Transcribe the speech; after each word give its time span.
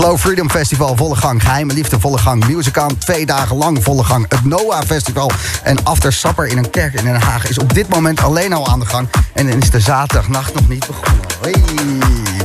Flow 0.00 0.18
Freedom 0.18 0.50
Festival, 0.50 0.96
volle 0.96 1.16
gang. 1.16 1.42
Geheime 1.42 1.72
Liefde, 1.72 2.00
volle 2.00 2.18
gang. 2.18 2.46
Musicant, 2.46 3.00
twee 3.00 3.26
dagen 3.26 3.56
lang, 3.56 3.82
volle 3.82 4.04
gang. 4.04 4.26
Het 4.28 4.44
Noah 4.44 4.82
Festival 4.86 5.30
en 5.62 5.84
After 5.84 6.12
Supper 6.12 6.46
in 6.46 6.58
een 6.58 6.70
kerk 6.70 6.94
in 6.94 7.04
Den 7.04 7.20
Haag... 7.20 7.48
is 7.48 7.58
op 7.58 7.74
dit 7.74 7.88
moment 7.88 8.22
alleen 8.22 8.52
al 8.52 8.68
aan 8.68 8.80
de 8.80 8.86
gang. 8.86 9.08
En 9.34 9.48
is 9.48 9.70
de 9.70 9.80
zaterdagnacht 9.80 10.54
nog 10.54 10.68
niet 10.68 10.86
begonnen. 10.86 11.24
Hey, 11.40 11.54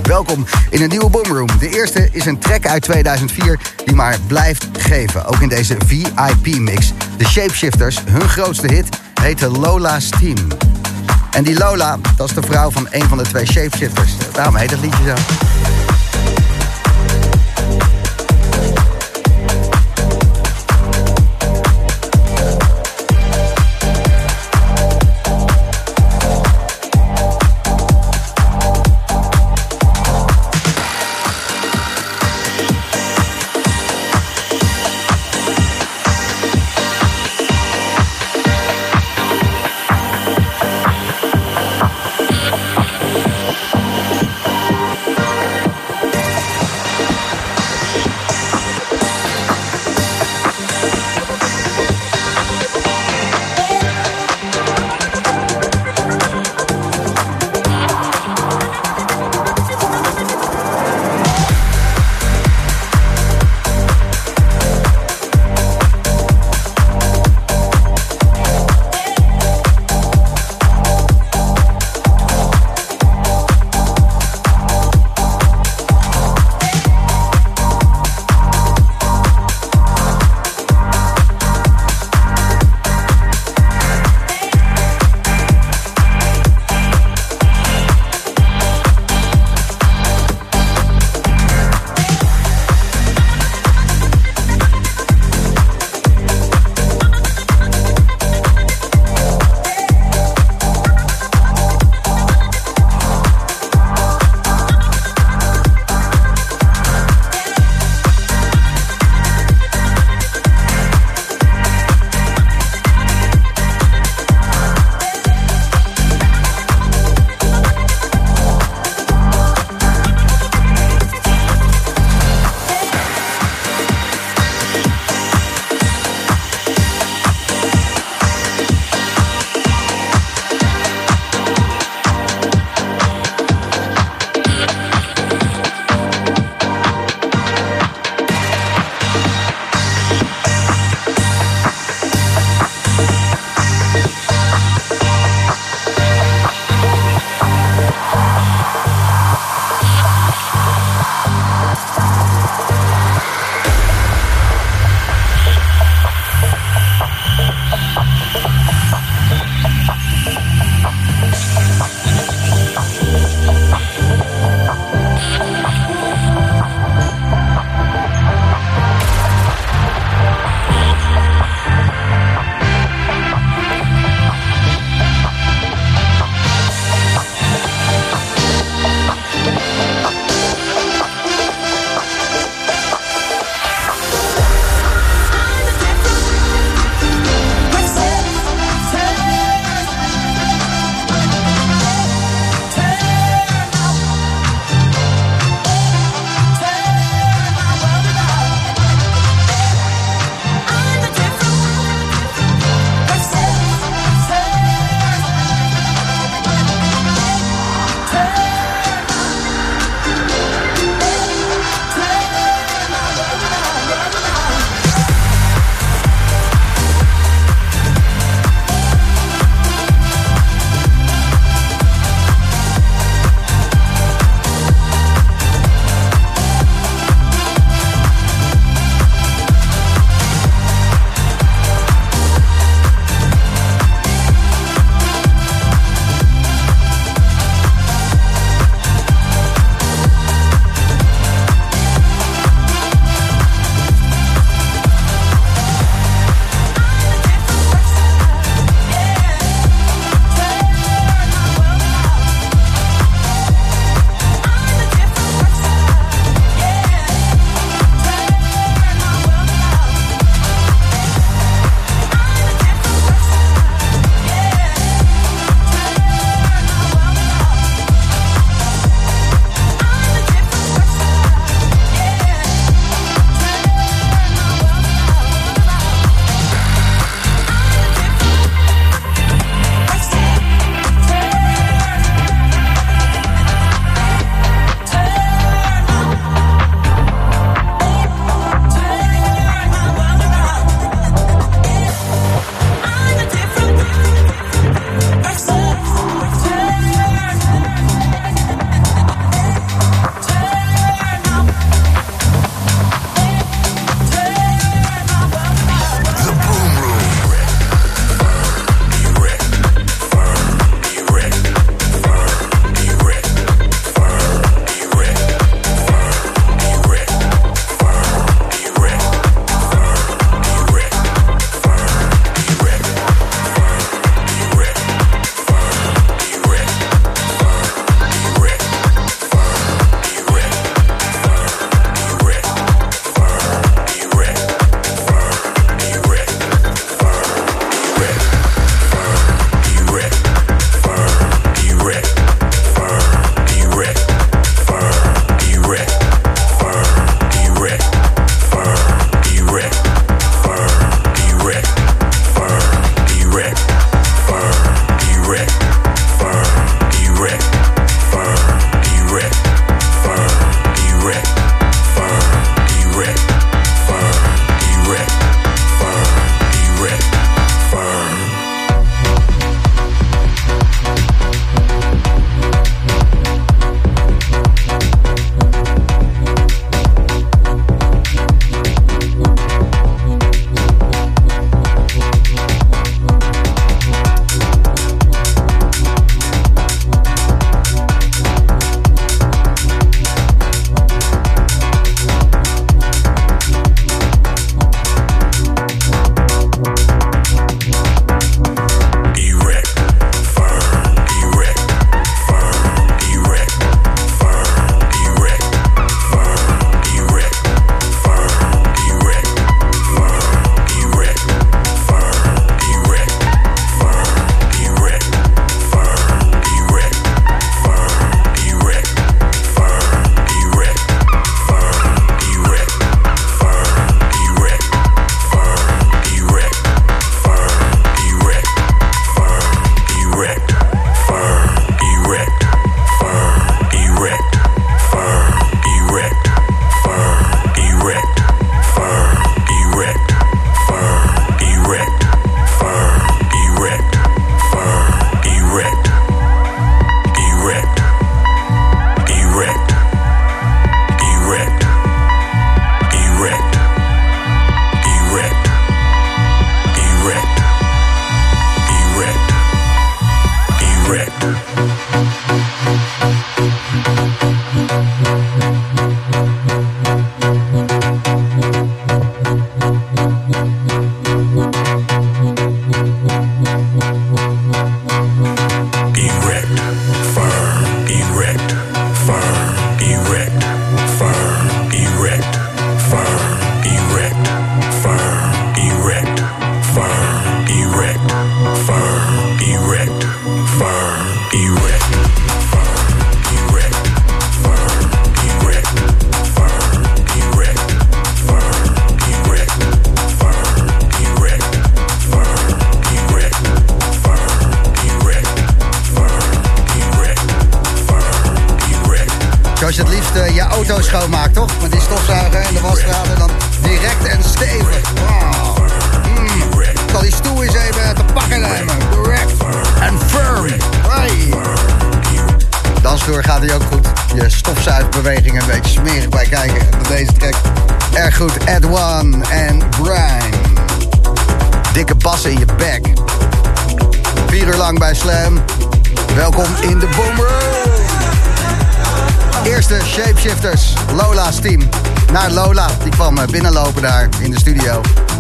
welkom 0.03 0.45
in 0.69 0.81
een 0.81 0.89
nieuwe 0.89 1.09
Boomroom. 1.09 1.47
De 1.59 1.69
eerste 1.69 2.09
is 2.11 2.25
een 2.25 2.39
track 2.39 2.67
uit 2.67 2.81
2004 2.81 3.59
die 3.85 3.95
maar 3.95 4.17
blijft 4.27 4.67
geven. 4.77 5.25
Ook 5.25 5.39
in 5.39 5.49
deze 5.49 5.77
VIP-mix. 5.85 6.93
De 7.17 7.25
Shapeshifters, 7.25 7.99
hun 8.09 8.29
grootste 8.29 8.67
hit, 8.67 8.97
heette 9.21 9.49
Lola's 9.49 10.09
Team. 10.19 10.47
En 11.31 11.43
die 11.43 11.57
Lola, 11.57 11.97
dat 12.15 12.29
is 12.29 12.35
de 12.35 12.41
vrouw 12.41 12.71
van 12.71 12.87
een 12.91 13.07
van 13.07 13.17
de 13.17 13.23
twee 13.23 13.45
Shapeshifters. 13.45 14.11
Daarom 14.33 14.55
heet 14.55 14.71
het 14.71 14.79
liedje 14.79 15.03
zo. 15.03 15.54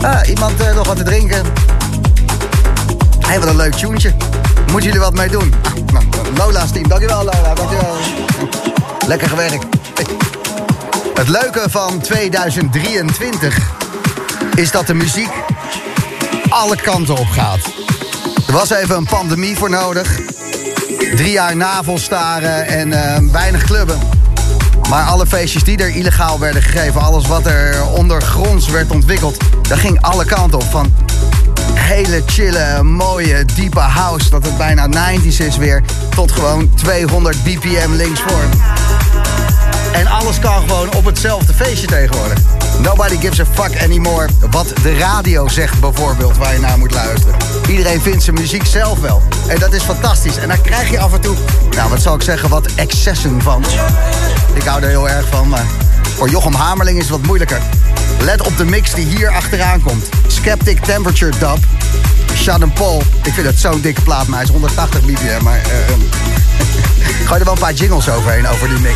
Ah, 0.01 0.27
iemand 0.27 0.61
uh, 0.61 0.75
nog 0.75 0.87
wat 0.87 0.97
te 0.97 1.03
drinken? 1.03 1.45
Hij 3.19 3.39
wat 3.39 3.49
een 3.49 3.55
leuk 3.55 3.73
tuentje. 3.73 4.13
Moeten 4.71 4.83
jullie 4.83 4.99
wat 4.99 5.13
mee 5.13 5.29
doen? 5.29 5.53
Ah, 5.93 5.93
nou, 5.93 6.35
Lola's 6.37 6.71
team, 6.71 6.87
dankjewel 6.87 7.23
Lola, 7.23 7.53
dankjewel. 7.53 7.95
Lekker 9.07 9.29
gewerkt. 9.29 9.65
Het 11.13 11.27
leuke 11.27 11.69
van 11.69 11.99
2023 11.99 13.57
is 14.55 14.71
dat 14.71 14.87
de 14.87 14.93
muziek 14.93 15.29
alle 16.49 16.75
kanten 16.75 17.17
op 17.17 17.27
gaat. 17.27 17.59
Er 18.47 18.53
was 18.53 18.69
even 18.69 18.95
een 18.95 19.05
pandemie 19.05 19.57
voor 19.57 19.69
nodig. 19.69 20.19
Drie 21.15 21.31
jaar 21.31 21.55
navelstaren 21.55 22.67
en 22.67 22.87
uh, 22.87 23.31
weinig 23.31 23.63
clubben. 23.63 24.14
Maar 24.89 25.03
alle 25.03 25.25
feestjes 25.25 25.63
die 25.63 25.77
er 25.77 25.95
illegaal 25.95 26.39
werden 26.39 26.61
gegeven, 26.61 27.01
alles 27.01 27.27
wat 27.27 27.45
er 27.45 27.85
ondergronds 27.85 28.67
werd 28.67 28.91
ontwikkeld, 28.91 29.37
dat 29.61 29.77
ging 29.77 30.01
alle 30.01 30.25
kanten 30.25 30.59
op. 30.59 30.71
Van 30.71 30.93
hele 31.73 32.23
chille, 32.25 32.83
mooie, 32.83 33.45
diepe 33.45 33.79
house, 33.79 34.29
dat 34.29 34.45
het 34.45 34.57
bijna 34.57 34.87
90s 34.87 35.37
is 35.37 35.57
weer, 35.57 35.83
tot 36.15 36.31
gewoon 36.31 36.69
200 36.75 37.43
bpm 37.43 37.91
linksvoor. 37.91 38.43
En 39.93 40.07
alles 40.07 40.39
kan 40.39 40.61
gewoon 40.61 40.93
op 40.93 41.05
hetzelfde 41.05 41.53
feestje 41.53 41.87
tegenwoordig. 41.87 42.39
Nobody 42.79 43.17
gives 43.17 43.39
a 43.39 43.45
fuck 43.45 43.83
anymore 43.83 44.27
wat 44.51 44.73
de 44.81 44.97
radio 44.97 45.47
zegt 45.47 45.79
bijvoorbeeld 45.79 46.37
waar 46.37 46.53
je 46.53 46.59
naar 46.59 46.77
moet 46.77 46.91
luisteren. 46.91 47.35
Iedereen 47.69 48.01
vindt 48.01 48.23
zijn 48.23 48.35
muziek 48.35 48.65
zelf 48.65 48.99
wel. 48.99 49.21
En 49.47 49.59
dat 49.59 49.73
is 49.73 49.83
fantastisch. 49.83 50.37
En 50.37 50.47
daar 50.47 50.61
krijg 50.61 50.89
je 50.89 50.99
af 50.99 51.13
en 51.13 51.21
toe, 51.21 51.35
nou 51.75 51.89
wat 51.89 52.01
zal 52.01 52.15
ik 52.15 52.21
zeggen, 52.21 52.49
wat 52.49 52.65
excessen 52.75 53.41
van. 53.41 53.63
Ik 54.55 54.63
hou 54.63 54.81
er 54.81 54.89
heel 54.89 55.09
erg 55.09 55.27
van, 55.29 55.49
maar 55.49 55.65
voor 56.15 56.29
Jochem 56.29 56.53
Hamerling 56.53 56.97
is 56.97 57.03
het 57.03 57.11
wat 57.11 57.25
moeilijker. 57.25 57.61
Let 58.19 58.41
op 58.41 58.57
de 58.57 58.65
mix 58.65 58.93
die 58.93 59.05
hier 59.05 59.29
achteraan 59.29 59.81
komt. 59.81 60.09
Skeptic 60.27 60.79
Temperature 60.79 61.31
Dub. 61.39 61.57
Shannon 62.33 62.73
Paul. 62.73 63.01
Ik 63.23 63.33
vind 63.33 63.47
het 63.47 63.59
zo'n 63.59 63.81
dikke 63.81 64.01
plaat, 64.01 64.27
maar 64.27 64.35
hij 64.35 64.43
is 64.47 64.51
180 64.51 65.01
bpm. 65.01 65.43
Maar 65.43 65.57
uh, 65.57 65.63
gooi 67.27 67.39
er 67.39 67.45
wel 67.45 67.53
een 67.53 67.59
paar 67.59 67.73
jingles 67.73 68.09
overheen 68.09 68.47
over 68.47 68.67
die 68.67 68.79
mix. 68.79 68.95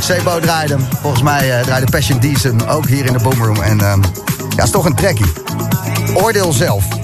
Sebo 0.00 0.40
draaide 0.40 0.74
hem. 0.74 0.86
Volgens 1.00 1.22
mij 1.22 1.58
uh, 1.58 1.64
draaide 1.64 1.90
Passion 1.90 2.18
Decent 2.18 2.66
ook 2.68 2.86
hier 2.86 3.06
in 3.06 3.12
de 3.12 3.18
Boomroom. 3.22 3.62
En 3.62 3.78
uh, 3.78 3.94
ja, 4.56 4.62
is 4.62 4.70
toch 4.70 4.84
een 4.84 4.94
trekkie. 4.94 5.32
Oordeel 6.14 6.52
zelf. 6.52 7.03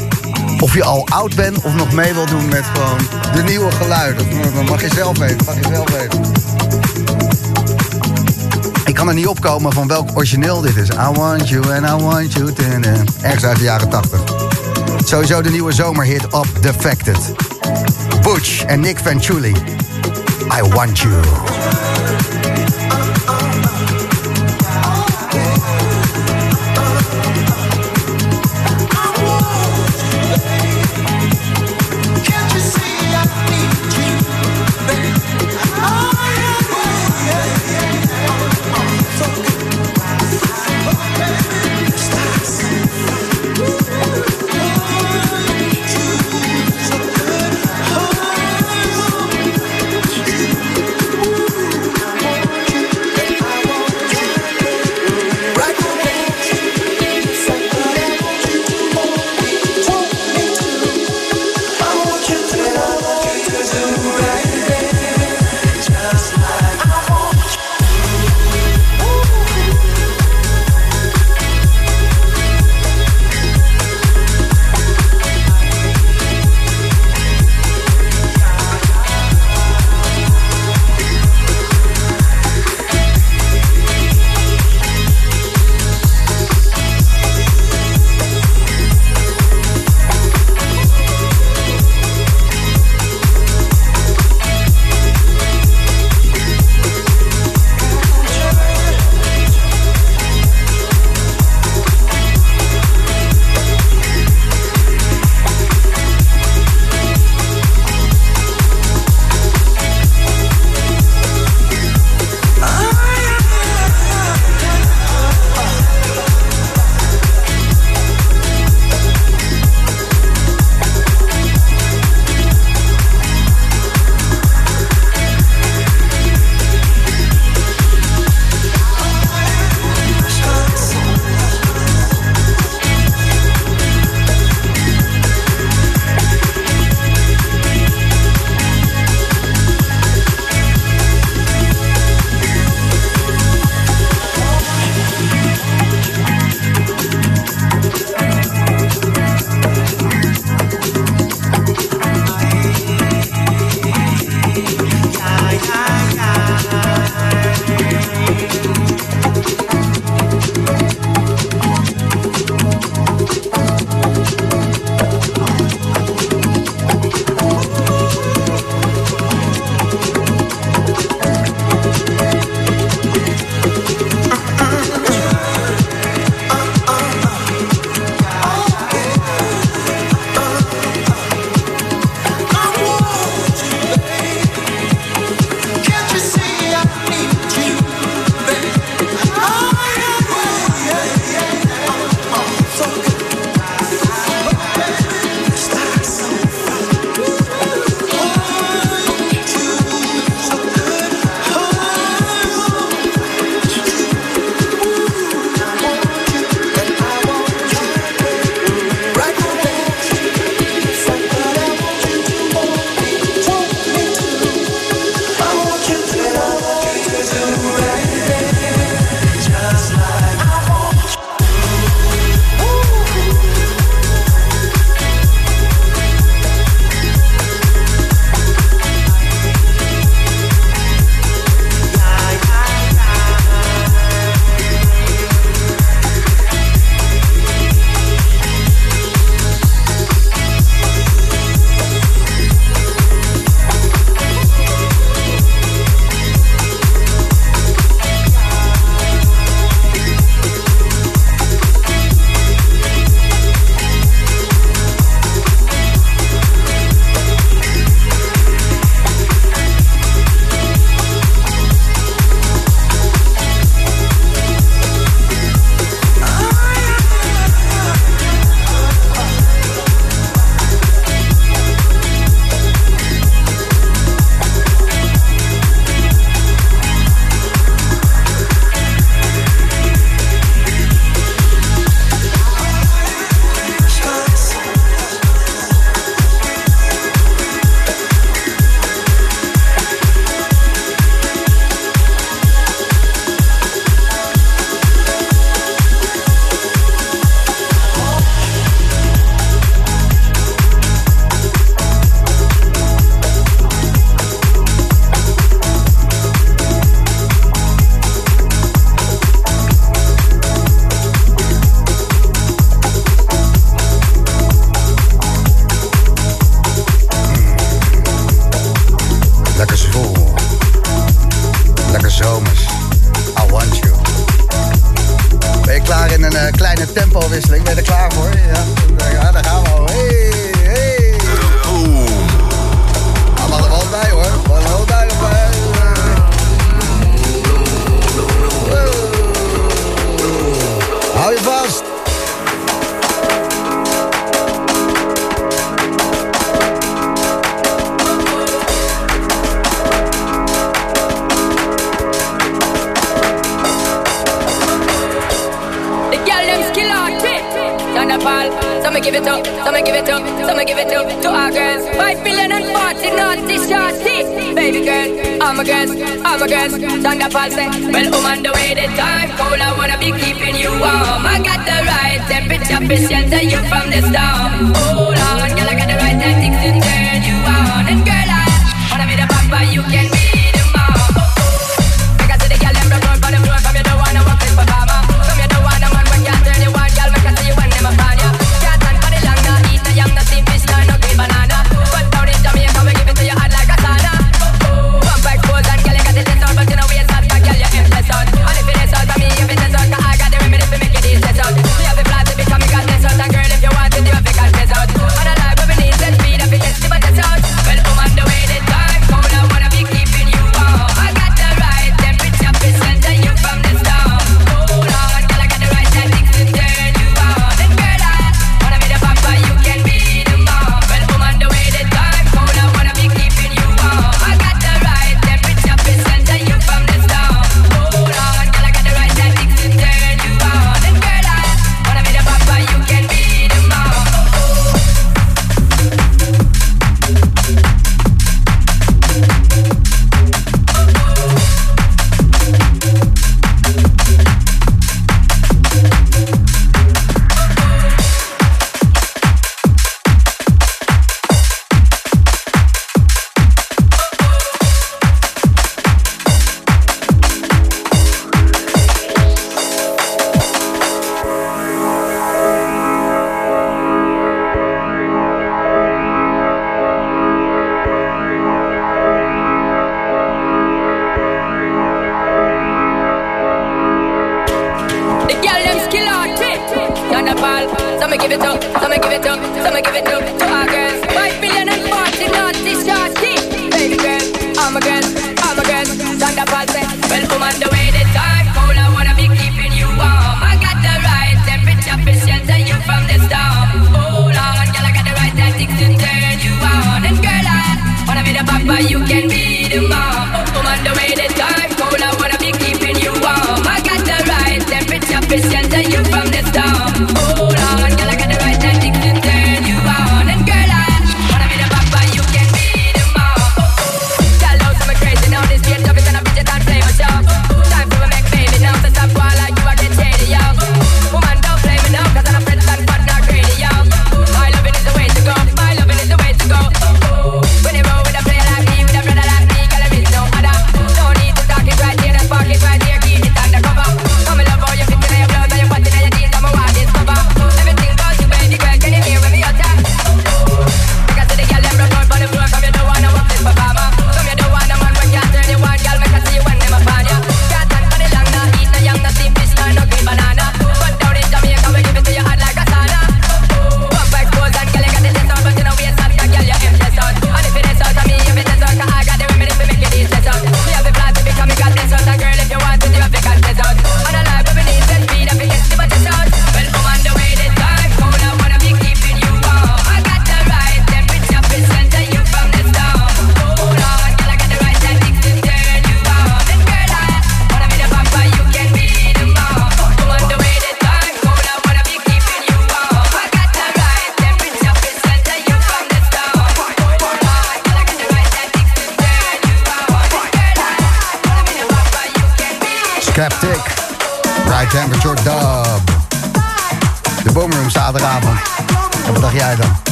Of 0.60 0.74
je 0.74 0.84
al 0.84 1.06
oud 1.08 1.34
bent 1.34 1.62
of 1.62 1.74
nog 1.74 1.92
mee 1.92 2.14
wil 2.14 2.26
doen 2.26 2.48
met 2.48 2.64
gewoon 2.74 2.98
de 3.34 3.42
nieuwe 3.42 3.70
geluiden. 3.70 4.26
Dat 4.54 4.68
mag 4.68 4.80
je 4.80 4.88
zelf 4.94 5.18
weten. 5.18 5.44
Mag 5.46 5.54
je 5.54 5.64
zelf 5.72 5.90
weten. 5.90 6.20
Ik 8.84 8.94
kan 8.94 9.08
er 9.08 9.14
niet 9.14 9.26
opkomen 9.26 9.72
van 9.72 9.88
welk 9.88 10.10
origineel 10.14 10.60
dit 10.60 10.76
is. 10.76 10.88
I 10.88 11.10
want 11.12 11.48
you 11.48 11.74
and 11.74 12.00
I 12.00 12.04
want 12.04 12.32
you. 12.32 12.52
Ergens 13.20 13.44
uit 13.44 13.58
de 13.58 13.64
jaren 13.64 13.88
80. 13.88 14.20
Sowieso 15.04 15.42
de 15.42 15.50
nieuwe 15.50 15.72
zomerhit 15.72 16.26
op 16.32 16.46
Defected. 16.60 17.34
Butch 18.22 18.64
en 18.64 18.80
Nick 18.80 18.98
Venturi. 18.98 19.54
I 20.58 20.68
want 20.68 20.98
you. 20.98 21.12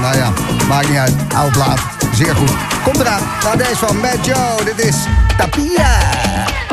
Nou 0.00 0.16
ja, 0.16 0.32
maakt 0.68 0.88
niet 0.88 0.98
uit. 0.98 1.14
Oud 1.34 1.52
plaat. 1.52 1.80
Zeer 2.14 2.36
goed. 2.36 2.50
Komt 2.84 3.00
eraan. 3.00 3.22
Nou, 3.42 3.56
deze 3.56 3.76
van 3.76 3.96
Matt 3.96 4.26
Joe. 4.26 4.64
Dit 4.64 4.78
is 4.78 4.96
Tapia. 5.36 6.65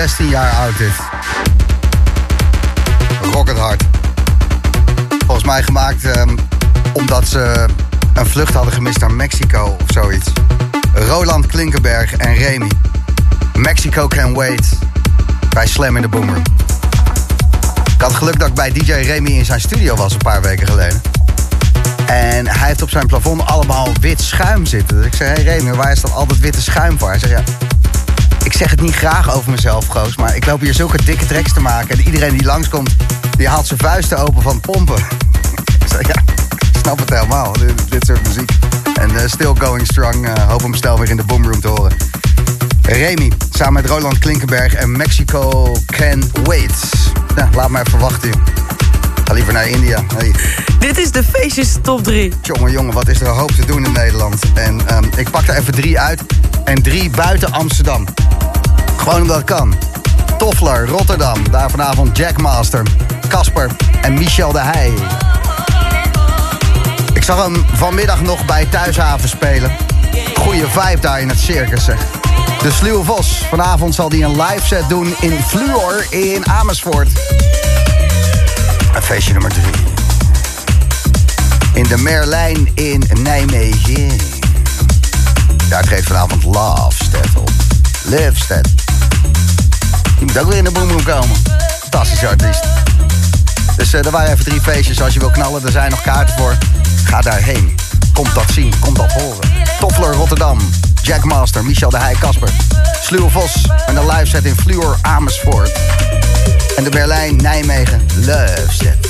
16 0.00 0.28
jaar 0.28 0.50
oud 0.50 0.78
dit. 0.78 0.92
Rocket 3.32 3.58
Hard. 3.58 3.82
Volgens 5.26 5.46
mij 5.46 5.62
gemaakt 5.62 6.16
um, 6.16 6.38
omdat 6.92 7.28
ze 7.28 7.66
een 8.14 8.26
vlucht 8.26 8.54
hadden 8.54 8.72
gemist 8.72 9.00
naar 9.00 9.12
Mexico 9.12 9.76
of 9.80 9.86
zoiets. 9.86 10.26
Roland 10.94 11.46
Klinkenberg 11.46 12.16
en 12.16 12.34
Remy. 12.34 12.70
Mexico 13.54 14.06
Can 14.06 14.34
Wait. 14.34 14.78
Bij 15.48 15.66
Slam 15.66 15.96
in 15.96 16.02
de 16.02 16.08
Boomer. 16.08 16.36
Ik 17.94 18.00
had 18.00 18.14
geluk 18.14 18.38
dat 18.38 18.48
ik 18.48 18.54
bij 18.54 18.72
DJ 18.72 18.92
Remy 18.92 19.30
in 19.30 19.44
zijn 19.44 19.60
studio 19.60 19.96
was 19.96 20.12
een 20.12 20.18
paar 20.18 20.42
weken 20.42 20.66
geleden. 20.66 21.00
En 22.06 22.46
hij 22.46 22.68
heeft 22.68 22.82
op 22.82 22.90
zijn 22.90 23.06
plafond 23.06 23.46
allemaal 23.46 23.88
wit 24.00 24.20
schuim 24.20 24.66
zitten. 24.66 24.96
Dus 24.96 25.06
ik 25.06 25.14
zei, 25.14 25.30
hey 25.30 25.42
Remy, 25.42 25.72
waar 25.72 25.92
is 25.92 26.00
dat 26.00 26.12
altijd 26.12 26.40
witte 26.40 26.62
schuim 26.62 26.98
voor? 26.98 27.08
Hij 27.08 27.18
zei, 27.18 27.32
ja, 27.32 27.42
ik 28.44 28.52
zeg 28.52 28.70
het 28.70 28.80
niet 28.80 28.94
graag 28.94 29.34
over 29.34 29.50
mezelf, 29.50 29.86
Goos, 29.86 30.16
maar 30.16 30.36
ik 30.36 30.46
loop 30.46 30.60
hier 30.60 30.74
zulke 30.74 31.04
dikke 31.04 31.26
tracks 31.26 31.52
te 31.52 31.60
maken. 31.60 31.98
En 31.98 32.04
iedereen 32.04 32.32
die 32.32 32.46
langskomt, 32.46 32.96
die 33.36 33.48
haalt 33.48 33.66
zijn 33.66 33.78
vuisten 33.78 34.18
open 34.18 34.42
van 34.42 34.60
pompen. 34.60 34.96
ja, 36.08 36.22
ik 36.60 36.78
snap 36.82 36.98
het 36.98 37.10
helemaal, 37.10 37.52
dit, 37.88 38.06
soort 38.06 38.26
muziek. 38.26 38.50
En 39.00 39.10
uh, 39.10 39.20
Still 39.26 39.54
Going 39.58 39.86
Strong, 39.86 40.26
uh, 40.26 40.48
hoop 40.48 40.60
hem 40.60 40.74
snel 40.74 40.98
weer 40.98 41.10
in 41.10 41.16
de 41.16 41.24
boomroom 41.24 41.60
te 41.60 41.68
horen. 41.68 41.92
Remy, 42.82 43.32
samen 43.50 43.72
met 43.72 43.86
Roland 43.86 44.18
Klinkenberg 44.18 44.74
en 44.74 44.96
Mexico 44.96 45.72
Can 45.86 46.30
Wait. 46.44 46.74
Ja, 47.36 47.48
laat 47.54 47.68
maar 47.68 47.86
even 47.86 47.98
wachten. 47.98 48.30
Ga 49.24 49.32
liever 49.32 49.52
naar 49.52 49.68
India. 49.68 50.04
Hey. 50.16 50.34
Dit 50.78 50.98
is 50.98 51.10
de 51.10 51.22
feestjes 51.22 51.76
top 51.82 52.04
3. 52.04 52.32
Jongen, 52.42 52.72
jongen, 52.72 52.94
wat 52.94 53.08
is 53.08 53.20
er 53.20 53.26
een 53.26 53.34
hoop 53.34 53.50
te 53.50 53.66
doen 53.66 53.84
in 53.84 53.92
Nederland. 53.92 54.42
En 54.54 54.96
um, 54.96 55.10
ik 55.16 55.30
pak 55.30 55.46
er 55.46 55.56
even 55.56 55.72
drie 55.72 55.98
uit. 55.98 56.22
En 56.64 56.82
drie 56.82 57.10
buiten 57.10 57.52
Amsterdam. 57.52 58.04
Gewoon 58.96 59.20
omdat 59.20 59.44
kan. 59.44 59.74
Toffler, 60.38 60.88
Rotterdam. 60.88 61.50
Daar 61.50 61.70
vanavond 61.70 62.16
Jackmaster, 62.16 62.82
Casper 63.28 63.70
en 64.02 64.14
Michel 64.14 64.52
de 64.52 64.60
Heij. 64.60 64.92
Ik 67.12 67.22
zag 67.22 67.42
hem 67.42 67.64
vanmiddag 67.72 68.22
nog 68.22 68.44
bij 68.44 68.66
Thuishaven 68.66 69.28
spelen. 69.28 69.72
Goeie 70.34 70.64
vibe 70.66 71.00
daar 71.00 71.20
in 71.20 71.28
het 71.28 71.38
circus, 71.38 71.84
zeg. 71.84 71.98
De 72.62 72.70
Sluwe 72.70 73.04
Vos. 73.04 73.44
Vanavond 73.48 73.94
zal 73.94 74.10
hij 74.10 74.22
een 74.22 74.42
live 74.42 74.66
set 74.66 74.88
doen 74.88 75.14
in 75.20 75.38
Fluor 75.46 76.06
in 76.10 76.46
Amersfoort. 76.46 77.08
Feestje 79.10 79.32
nummer 79.32 79.50
drie. 79.50 79.84
In 81.74 81.82
de 81.82 81.96
Merlijn 81.96 82.70
in 82.74 83.02
Nijmegen. 83.22 84.39
Daar 85.70 85.82
treedt 85.82 86.06
vanavond 86.06 86.44
Lovestead 86.44 87.36
op. 87.36 87.50
Livestead. 88.04 88.68
Die 90.18 90.26
moet 90.26 90.38
ook 90.38 90.48
weer 90.48 90.56
in 90.56 90.64
de 90.64 90.70
boomroom 90.70 91.02
komen. 91.02 91.36
Fantastische 91.80 92.28
artiest. 92.28 92.64
Dus 93.76 93.94
uh, 93.94 94.04
er 94.04 94.10
waren 94.10 94.32
even 94.32 94.44
drie 94.44 94.60
feestjes. 94.60 95.02
Als 95.02 95.14
je 95.14 95.20
wil 95.20 95.30
knallen, 95.30 95.64
er 95.64 95.70
zijn 95.70 95.90
nog 95.90 96.02
kaarten 96.02 96.36
voor. 96.36 96.56
Ga 97.04 97.20
daarheen. 97.20 97.74
Komt 98.12 98.34
dat 98.34 98.50
zien, 98.52 98.72
komt 98.80 98.96
dat 98.96 99.12
horen. 99.12 99.50
Toffler 99.80 100.12
Rotterdam. 100.12 100.58
Jackmaster, 101.02 101.64
Michel 101.64 101.90
de 101.90 101.98
Heij, 101.98 102.14
Kasper. 102.20 102.50
Sluwe 103.02 103.30
Vos 103.30 103.68
en 103.86 103.94
de 103.94 104.06
live 104.06 104.26
set 104.26 104.44
in 104.44 104.56
Fluor 104.56 104.98
Amersfoort. 105.02 105.72
En 106.76 106.84
de 106.84 106.90
Berlijn, 106.90 107.36
Nijmegen, 107.36 108.06
Love 108.16 108.66
Set. 108.70 109.08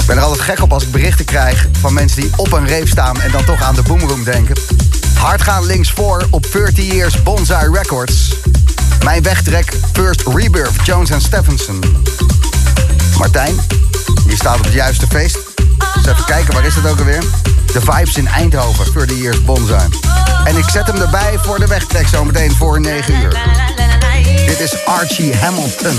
Ik 0.00 0.06
ben 0.06 0.16
er 0.16 0.22
altijd 0.22 0.40
gek 0.40 0.62
op 0.62 0.72
als 0.72 0.82
ik 0.82 0.90
berichten 0.90 1.24
krijg 1.24 1.66
van 1.80 1.92
mensen 1.92 2.20
die 2.20 2.30
op 2.36 2.52
een 2.52 2.66
reep 2.66 2.88
staan 2.88 3.20
en 3.20 3.30
dan 3.30 3.44
toch 3.44 3.62
aan 3.62 3.74
de 3.74 3.82
boomroom 3.82 4.24
denken. 4.24 4.54
Hard 5.14 5.42
gaan 5.42 5.66
links 5.66 5.90
voor 5.90 6.26
op 6.30 6.52
30 6.52 6.84
Years 6.84 7.22
Bonsai 7.22 7.70
Records. 7.72 8.34
Mijn 9.04 9.22
wegtrek 9.22 9.72
First 9.92 10.22
Rebirth, 10.26 10.74
Jones 10.84 11.10
en 11.10 11.20
Stephenson. 11.20 12.04
Martijn, 13.18 13.54
je 14.26 14.34
staat 14.34 14.58
op 14.58 14.64
het 14.64 14.72
juiste 14.72 15.06
feest. 15.06 15.38
Dus 15.94 16.06
even 16.06 16.24
kijken, 16.24 16.54
waar 16.54 16.64
is 16.64 16.74
het 16.74 16.86
ook 16.86 16.98
alweer? 16.98 17.22
De 17.72 17.80
Vibes 17.80 18.16
in 18.16 18.28
Eindhoven, 18.28 18.92
30 18.92 19.16
Years 19.16 19.44
Bonsai. 19.44 19.88
En 20.44 20.56
ik 20.56 20.68
zet 20.68 20.86
hem 20.86 20.96
erbij 20.96 21.38
voor 21.38 21.58
de 21.58 21.66
wegtrek 21.66 22.08
zometeen 22.08 22.52
voor 22.52 22.80
9 22.80 23.14
uur. 23.14 23.38
Dit 24.46 24.60
is 24.60 24.84
Archie 24.84 25.36
Hamilton. 25.36 25.96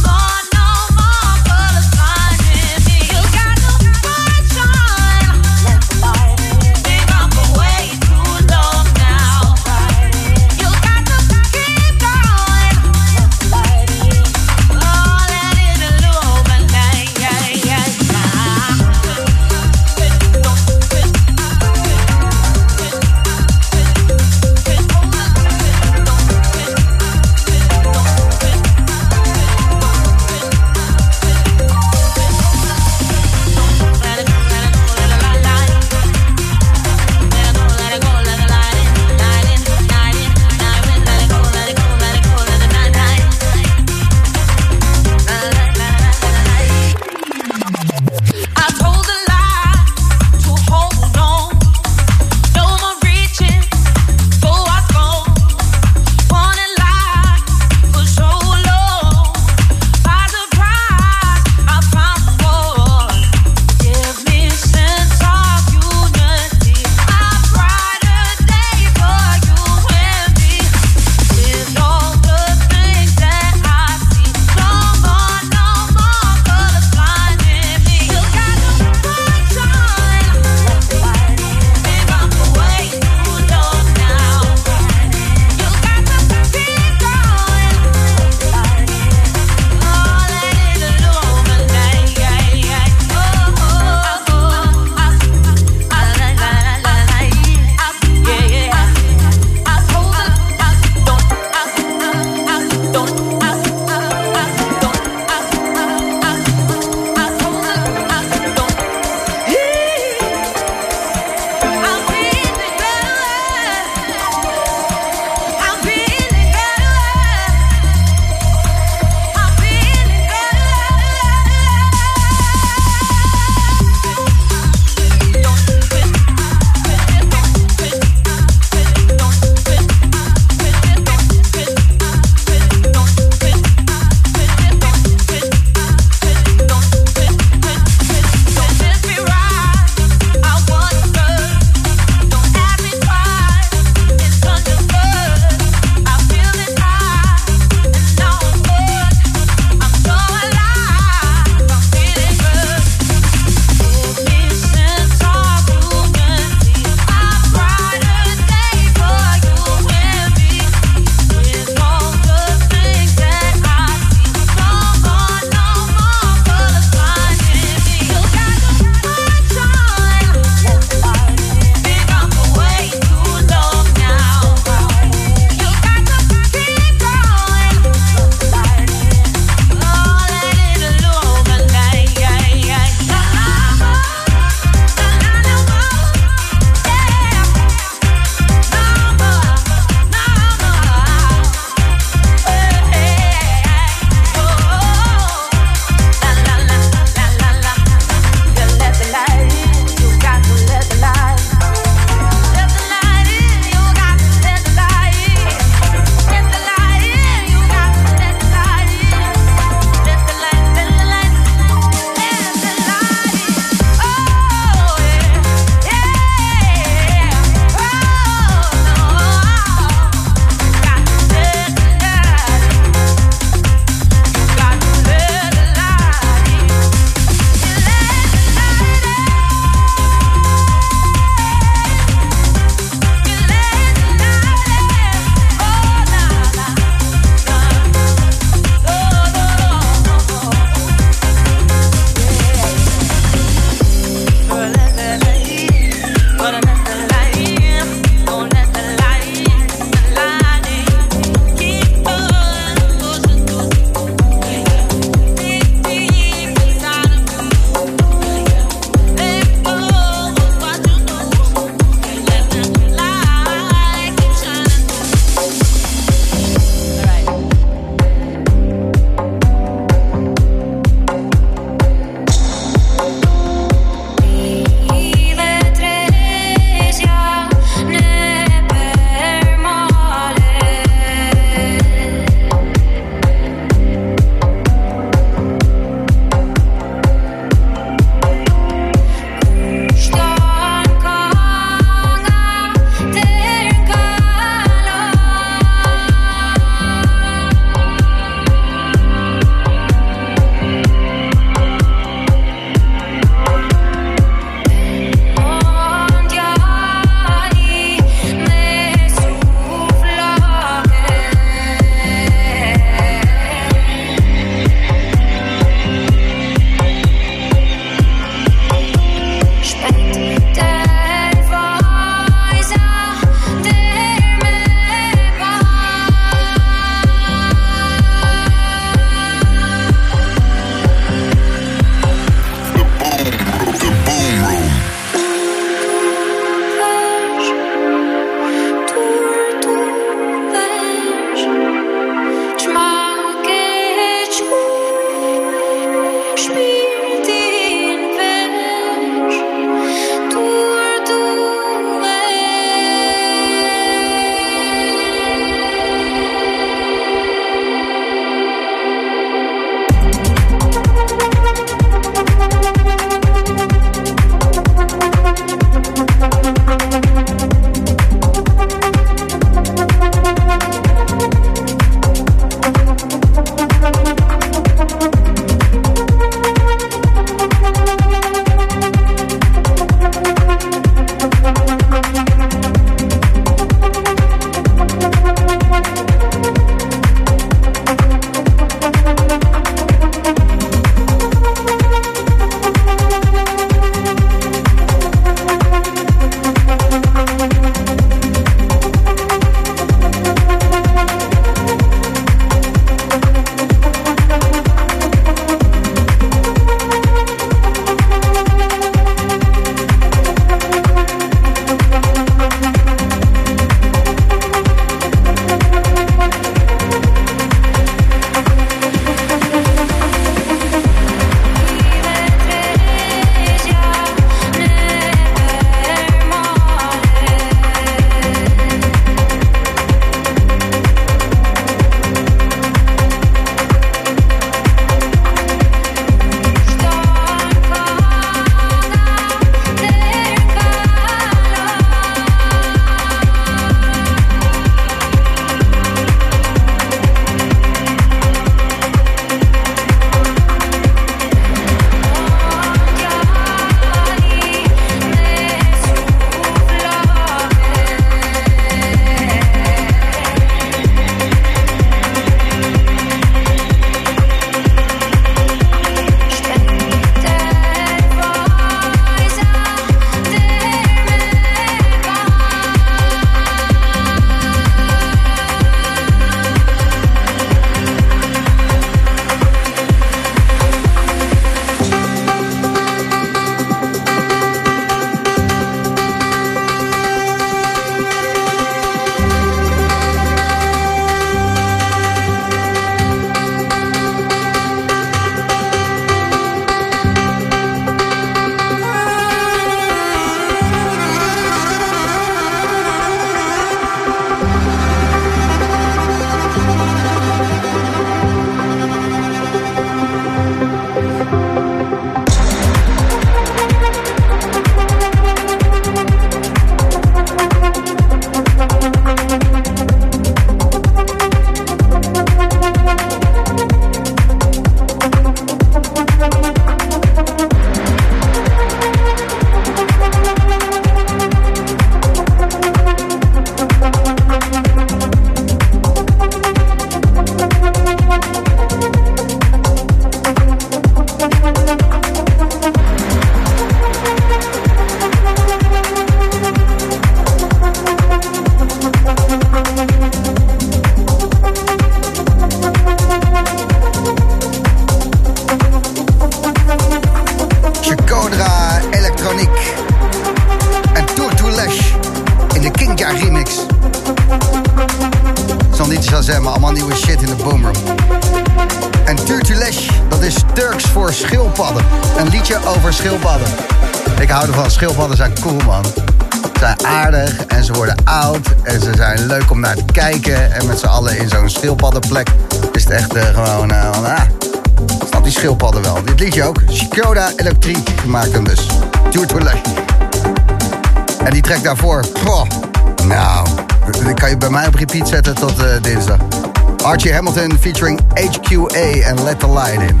Let 599.34 599.40
the 599.40 599.48
Light 599.48 599.90
In. 599.90 600.00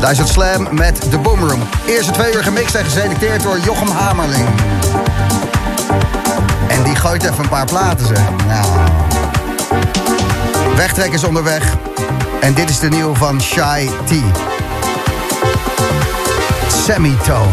Luistert 0.00 0.28
Slam 0.28 0.68
met 0.70 1.10
The 1.10 1.18
Boomroom. 1.18 1.62
Eerste 1.86 2.12
twee 2.12 2.34
uur 2.34 2.42
gemixt 2.42 2.74
en 2.74 2.84
geselecteerd 2.84 3.42
door 3.42 3.58
Jochem 3.58 3.88
Hamerling. 3.88 4.48
En 6.68 6.82
die 6.82 6.96
gooit 6.96 7.22
even 7.22 7.38
een 7.38 7.48
paar 7.48 7.66
platen, 7.66 8.06
zeg. 8.06 8.20
Nou. 8.46 8.66
Wegtrek 10.76 11.12
is 11.12 11.24
onderweg. 11.24 11.76
En 12.40 12.54
dit 12.54 12.70
is 12.70 12.78
de 12.78 12.88
nieuwe 12.88 13.16
van 13.16 13.40
Shy 13.40 13.88
T. 14.04 14.12
Semitone. 16.84 17.46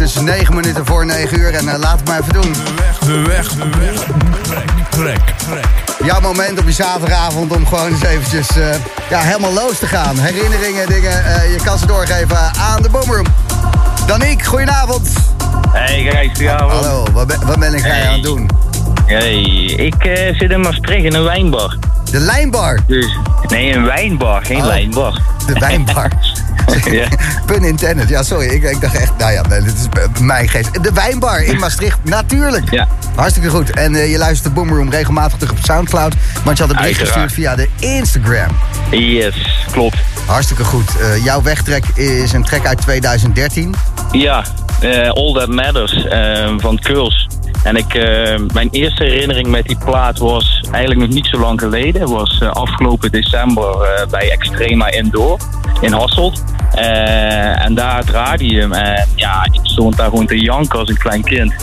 Het 0.00 0.08
is 0.08 0.20
9 0.20 0.54
minuten 0.54 0.86
voor 0.86 1.06
9 1.06 1.38
uur 1.38 1.54
en 1.54 1.78
laat 1.78 1.98
het 1.98 2.08
maar 2.08 2.20
even 2.20 2.32
doen. 2.32 2.52
De 2.52 2.74
weg, 2.76 2.98
de 2.98 3.22
weg, 3.22 3.48
de 3.48 3.78
weg. 3.78 4.04
Trek, 4.40 4.70
trek, 4.90 5.20
trek. 5.36 5.66
Jouw 6.04 6.20
moment 6.20 6.58
op 6.58 6.66
je 6.66 6.72
zaterdagavond 6.72 7.56
om 7.56 7.66
gewoon 7.66 7.86
eens 7.86 8.02
eventjes 8.02 8.48
ja, 9.10 9.20
helemaal 9.20 9.52
los 9.52 9.78
te 9.78 9.86
gaan. 9.86 10.18
Herinneringen, 10.18 10.88
dingen, 10.88 11.12
je 11.50 11.58
kan 11.64 11.78
ze 11.78 11.86
doorgeven 11.86 12.36
aan 12.36 12.82
de 12.82 12.88
Boomroom. 12.88 13.26
Daniek, 14.06 14.44
goedenavond. 14.44 15.10
Hey, 15.72 16.02
Gijs, 16.02 16.28
goedenavond. 16.28 16.84
Hallo, 16.84 17.04
wat 17.12 17.26
ben, 17.26 17.46
wat 17.46 17.58
ben 17.58 17.74
ik 17.74 17.82
hey. 17.82 18.06
aan 18.06 18.12
het 18.12 18.22
doen? 18.22 18.48
Hey, 19.06 19.42
ik 19.64 20.04
uh, 20.04 20.38
zit 20.38 20.50
in 20.50 20.60
Maastricht 20.60 21.04
in 21.04 21.14
een 21.14 21.24
wijnbar. 21.24 21.76
De 22.10 22.18
lijnbar? 22.18 22.78
Dus, 22.86 23.18
nee, 23.48 23.74
een 23.74 23.84
wijnbar, 23.84 24.44
geen 24.44 24.60
oh, 24.60 24.66
lijnbar. 24.66 25.20
De 25.46 25.52
wijnbar. 25.52 26.10
ja. 26.84 27.08
Pun 27.46 27.64
intended. 27.64 28.08
Ja, 28.08 28.22
sorry. 28.22 28.46
Ik, 28.46 28.62
ik 28.62 28.80
dacht 28.80 28.94
echt, 28.94 29.12
nou 29.18 29.32
ja, 29.32 29.42
nee, 29.42 29.62
dit 29.62 29.74
is 29.74 30.20
mijn 30.20 30.48
geest. 30.48 30.82
De 30.82 30.92
wijnbar 30.92 31.42
in 31.42 31.58
Maastricht, 31.58 31.98
natuurlijk. 32.02 32.70
Ja. 32.70 32.88
Hartstikke 33.14 33.48
goed. 33.48 33.70
En 33.70 33.92
uh, 33.94 34.10
je 34.10 34.18
luistert 34.18 34.44
de 34.44 34.60
Boomroom 34.60 34.90
regelmatig 34.90 35.38
terug 35.38 35.52
op 35.52 35.58
Soundcloud. 35.64 36.14
Want 36.44 36.56
je 36.56 36.62
had 36.62 36.72
een 36.72 36.80
bericht 36.80 37.00
gestuurd 37.00 37.32
via 37.32 37.56
de 37.56 37.68
Instagram. 37.78 38.56
Yes, 38.90 39.64
klopt. 39.70 39.96
Hartstikke 40.26 40.64
goed. 40.64 40.90
Uh, 41.00 41.24
jouw 41.24 41.42
wegtrek 41.42 41.84
is 41.94 42.32
een 42.32 42.44
trek 42.44 42.66
uit 42.66 42.80
2013. 42.80 43.74
Ja, 44.12 44.44
uh, 44.82 45.10
All 45.10 45.32
That 45.32 45.48
Matters 45.48 46.06
van 46.58 46.78
Curls. 46.78 47.28
En 47.62 47.76
ik, 47.76 47.94
uh, 47.94 48.04
mijn 48.52 48.68
eerste 48.70 49.04
herinnering 49.04 49.46
met 49.46 49.64
die 49.64 49.78
plaat 49.84 50.18
was 50.18 50.60
eigenlijk 50.70 51.00
nog 51.00 51.10
niet 51.10 51.26
zo 51.26 51.38
lang 51.38 51.60
geleden. 51.60 52.00
Het 52.00 52.10
was 52.10 52.40
uh, 52.42 52.50
afgelopen 52.50 53.10
december 53.10 53.64
uh, 53.64 54.06
bij 54.10 54.30
Extrema 54.30 54.90
Indoor 54.90 55.38
in 55.80 55.92
Hasselt. 55.92 56.44
En 57.64 57.74
daar 57.74 58.04
draaide 58.04 58.44
hij 58.46 58.60
hem. 58.60 58.72
En 58.72 59.08
ja, 59.14 59.48
ik 59.52 59.60
stond 59.62 59.96
daar 59.96 60.08
gewoon 60.08 60.26
te 60.26 60.40
janken 60.40 60.78
als 60.78 60.88
een 60.88 60.98
klein 60.98 61.24
kind. 61.24 61.54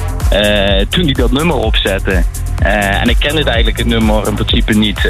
toen 0.89 1.03
hij 1.03 1.13
dat 1.13 1.31
nummer 1.31 1.55
opzette. 1.55 2.23
en 2.61 3.09
ik 3.09 3.17
kende 3.19 3.37
het 3.37 3.47
eigenlijk 3.47 3.77
het 3.77 3.87
nummer 3.87 4.27
in 4.27 4.33
principe 4.33 4.73
niet 4.73 5.09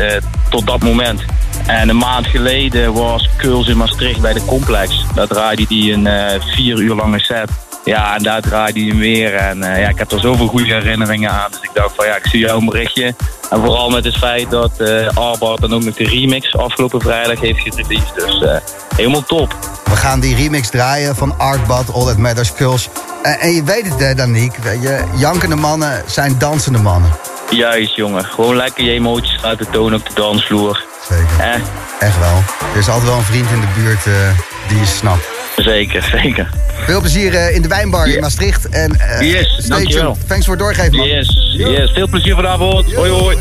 tot 0.50 0.68
dat 0.68 0.84
moment. 0.84 1.26
En 1.68 1.90
een 1.90 1.98
maand 1.98 2.28
geleden 2.28 2.94
was 2.94 3.30
Keuls 3.38 3.68
in 3.68 3.78
Maastricht 3.78 4.22
bij 4.22 4.34
de 4.34 4.46
Complex. 4.46 5.06
Daar 5.16 5.28
draaide 5.28 5.66
hij 5.70 5.94
een 5.94 6.42
vier 6.42 6.78
uur 6.78 6.96
lange 6.96 7.20
set. 7.20 7.50
Ja, 7.86 8.16
en 8.16 8.24
daar 8.24 8.42
draaide 8.42 8.80
hij 8.80 8.90
hem 8.90 8.98
weer. 8.98 9.34
En 9.34 9.58
ja, 9.58 9.90
ik 9.90 9.98
heb 9.98 10.12
er 10.12 10.20
zoveel 10.20 10.48
goede 10.48 10.74
herinneringen 10.74 11.32
aan. 11.32 11.52
Dus 11.52 11.62
ik 11.62 11.70
dacht 11.74 11.96
van 11.96 12.06
ja, 12.06 12.16
ik 12.16 12.28
zie 12.28 12.50
een 12.50 12.66
berichtje. 12.66 13.16
En 13.50 13.60
vooral 13.60 13.90
met 13.90 14.04
het 14.04 14.18
feit 14.18 14.50
dat 14.50 14.72
uh, 14.78 15.08
Arbart 15.14 15.62
dan 15.62 15.74
ook 15.74 15.84
nog 15.84 15.94
de 15.94 16.04
remix 16.04 16.58
afgelopen 16.58 17.02
vrijdag 17.02 17.40
heeft 17.40 17.60
gereleased. 17.60 18.16
Dus 18.16 18.42
uh, 18.42 18.58
helemaal 18.96 19.24
top. 19.24 19.56
We 19.84 19.96
gaan 19.96 20.20
die 20.20 20.36
remix 20.36 20.70
draaien 20.70 21.16
van 21.16 21.38
Artbad, 21.38 21.94
All 21.94 22.06
That 22.06 22.18
Matters, 22.18 22.54
Kulls. 22.54 22.90
en 23.22 23.52
je 23.54 23.64
weet 23.64 23.88
het, 23.90 24.02
uh, 24.02 24.16
Daniek. 24.16 24.56
Je, 24.64 25.04
jankende 25.16 25.56
mannen 25.56 26.04
zijn 26.06 26.36
dansende 26.40 26.80
mannen. 26.80 27.10
Juist, 27.50 27.96
jongen. 27.96 28.26
Gewoon 28.26 28.56
lekker 28.56 28.84
je 28.84 28.92
emoties 28.92 29.42
laten 29.42 29.70
tonen 29.72 30.00
op 30.00 30.08
de 30.08 30.14
dansvloer. 30.14 30.84
Zeker. 31.10 31.62
Echt 32.00 32.20
wel. 32.20 32.44
Er 32.74 32.80
is 32.80 32.88
altijd 32.88 33.08
wel 33.08 33.18
een 33.18 33.24
vriend 33.24 33.50
in 33.50 33.60
de 33.60 33.68
buurt 33.76 34.04
die 34.68 34.80
je 34.80 34.86
snapt. 34.86 35.37
Zeker, 35.58 36.02
zeker. 36.22 36.50
Veel 36.86 37.00
plezier 37.00 37.34
uh, 37.34 37.56
in 37.56 37.62
de 37.62 37.68
wijnbar 37.68 38.08
in 38.08 38.20
Maastricht. 38.20 38.70
En 38.70 38.98
uh, 39.22 39.32
yes, 39.32 39.58
stay 39.64 39.84
tuned. 39.84 40.28
Thanks 40.28 40.46
voor 40.46 40.56
het 40.56 40.64
doorgeven, 40.64 40.98
man. 40.98 41.08
Yes, 41.08 41.54
yes. 41.58 41.92
Veel 41.92 42.08
plezier 42.08 42.36
vanavond. 42.36 42.94
Hoi, 42.94 43.12
hoi. 43.12 43.38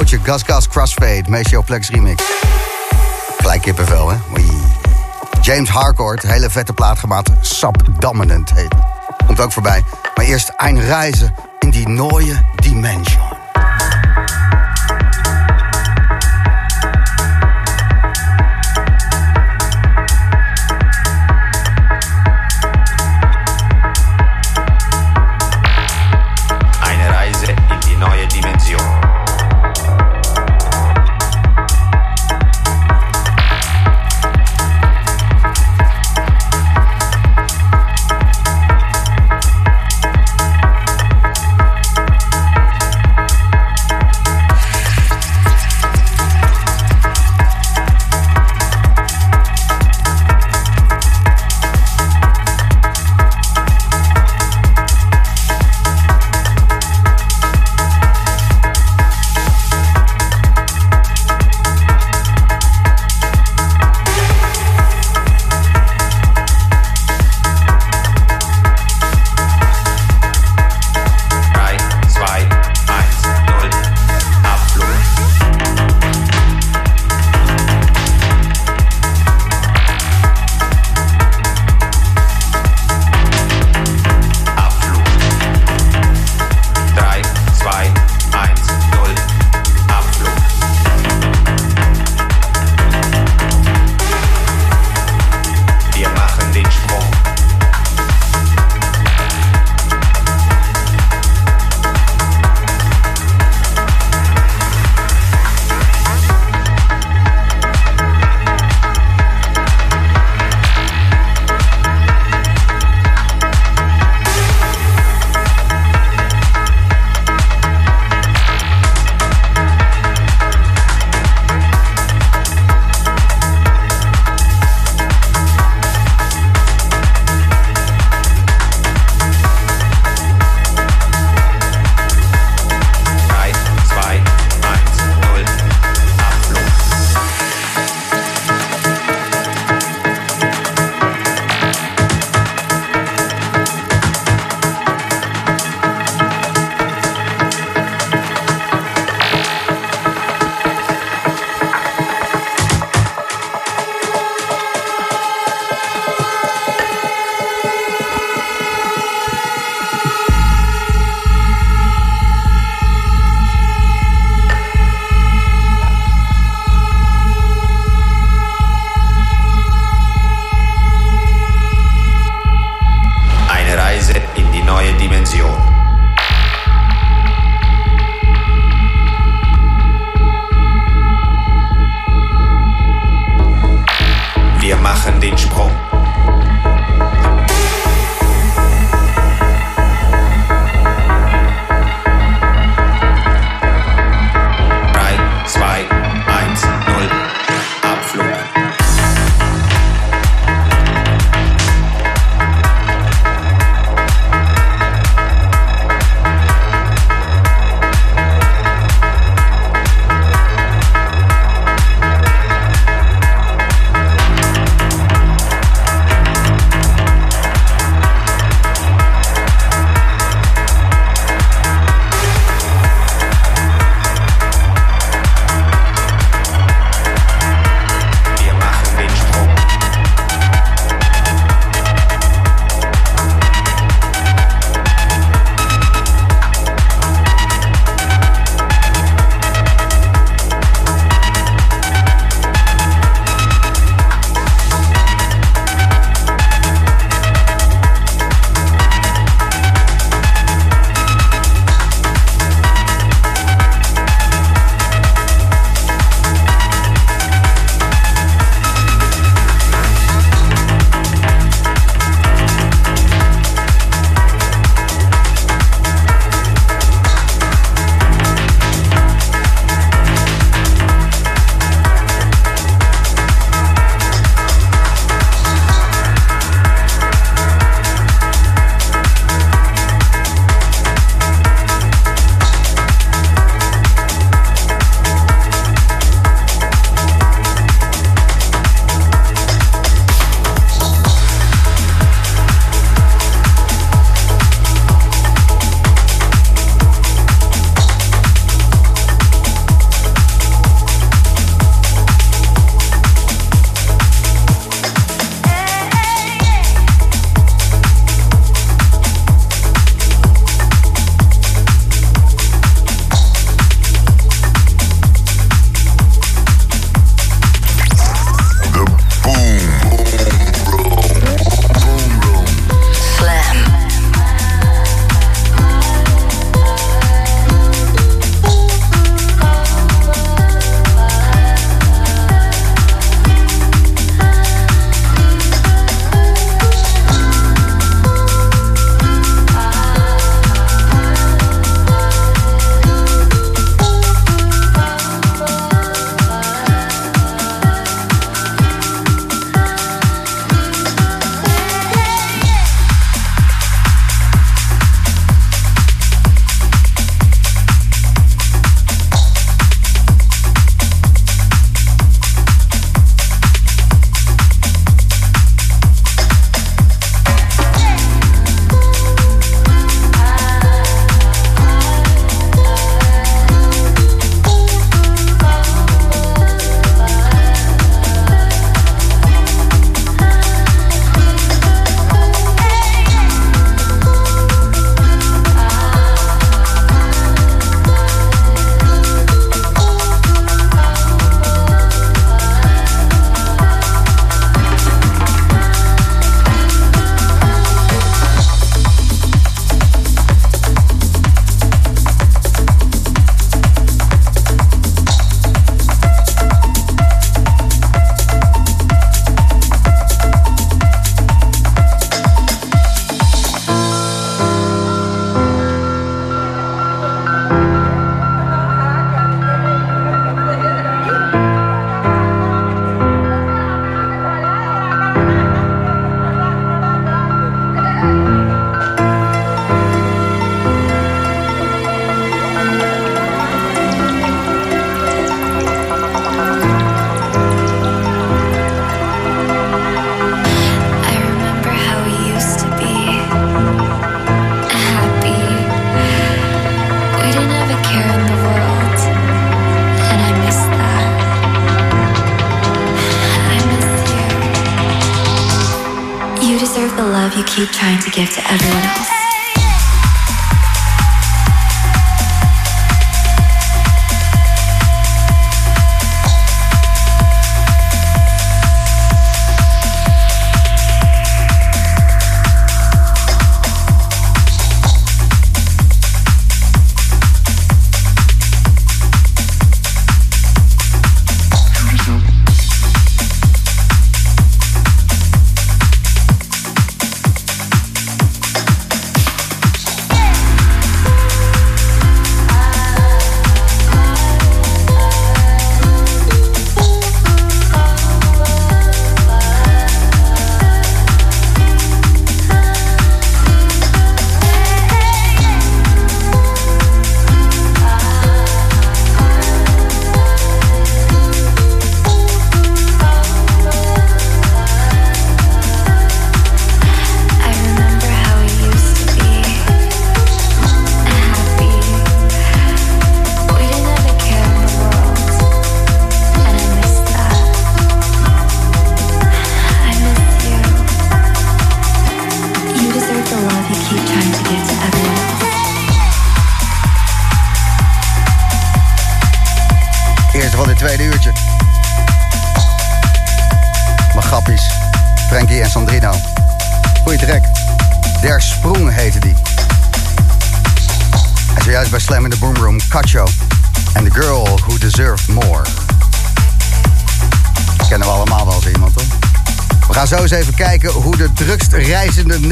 Oudje, 0.00 0.18
Gas 0.22 0.42
Gas, 0.42 0.68
Crossfade, 0.68 1.28
Maceo 1.28 1.62
Plex 1.62 1.90
remix. 1.90 2.22
Gelijk 3.38 3.62
kippenvel, 3.62 4.10
hè? 4.10 4.16
Oei. 4.32 4.50
James 5.40 5.68
Harcourt, 5.68 6.22
hele 6.22 6.50
vette 6.50 6.72
plaat 6.72 6.98
gemaakt. 6.98 7.30
Dominant 7.98 8.50
heet 8.54 8.74
Komt 9.26 9.40
ook 9.40 9.52
voorbij. 9.52 9.84
Maar 10.14 10.24
eerst 10.24 10.52
een 10.56 10.80
reizen 10.80 11.34
in 11.58 11.70
die 11.70 11.88
nieuwe 11.88 12.44
dimension. 12.54 13.29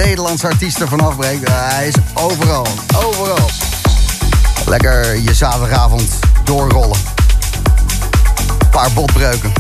Nederlandse 0.05 0.47
artiesten 0.47 0.89
vanaf 0.89 1.17
brengt. 1.17 1.49
hij 1.49 1.89
is 1.89 1.95
overal, 2.15 2.67
overal. 2.97 3.51
Lekker 4.67 5.17
je 5.17 5.35
zaterdagavond 5.35 6.19
doorrollen. 6.45 6.99
Paar 8.71 8.93
botbreuken. 8.93 9.53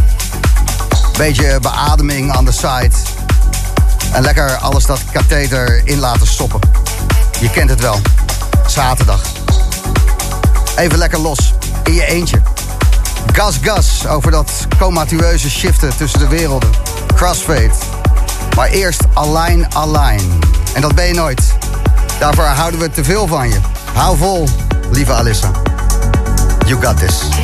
Beetje 1.16 1.60
beademing 1.60 2.32
aan 2.32 2.44
de 2.44 2.52
side. 2.52 2.90
En 4.12 4.22
lekker 4.22 4.56
alles 4.56 4.86
dat 4.86 5.00
katheter 5.12 5.80
in 5.84 5.98
laten 5.98 6.26
stoppen. 6.26 6.60
Je 7.40 7.50
kent 7.50 7.70
het 7.70 7.80
wel. 7.80 8.00
Zaterdag. 8.66 9.22
Even 10.76 10.98
lekker 10.98 11.18
los. 11.18 11.54
In 11.84 11.94
je 11.94 12.06
eentje. 12.06 12.42
Gas 13.32 13.58
gas 13.62 14.06
over 14.06 14.30
dat 14.30 14.50
comatueuze 14.78 15.50
shiften 15.50 15.96
tussen 15.96 16.18
de 16.18 16.28
werelden. 16.28 16.70
Crossfade. 17.14 17.87
Maar 18.58 18.68
eerst 18.68 19.00
Align 19.14 19.66
Align. 19.72 20.40
En 20.74 20.80
dat 20.80 20.94
ben 20.94 21.06
je 21.06 21.14
nooit. 21.14 21.56
Daarvoor 22.18 22.44
houden 22.44 22.80
we 22.80 22.90
te 22.90 23.04
veel 23.04 23.26
van 23.26 23.48
je. 23.48 23.58
Hou 23.92 24.16
vol, 24.16 24.48
lieve 24.90 25.12
Alissa. 25.12 25.50
You 26.66 26.82
got 26.82 26.98
this. 26.98 27.37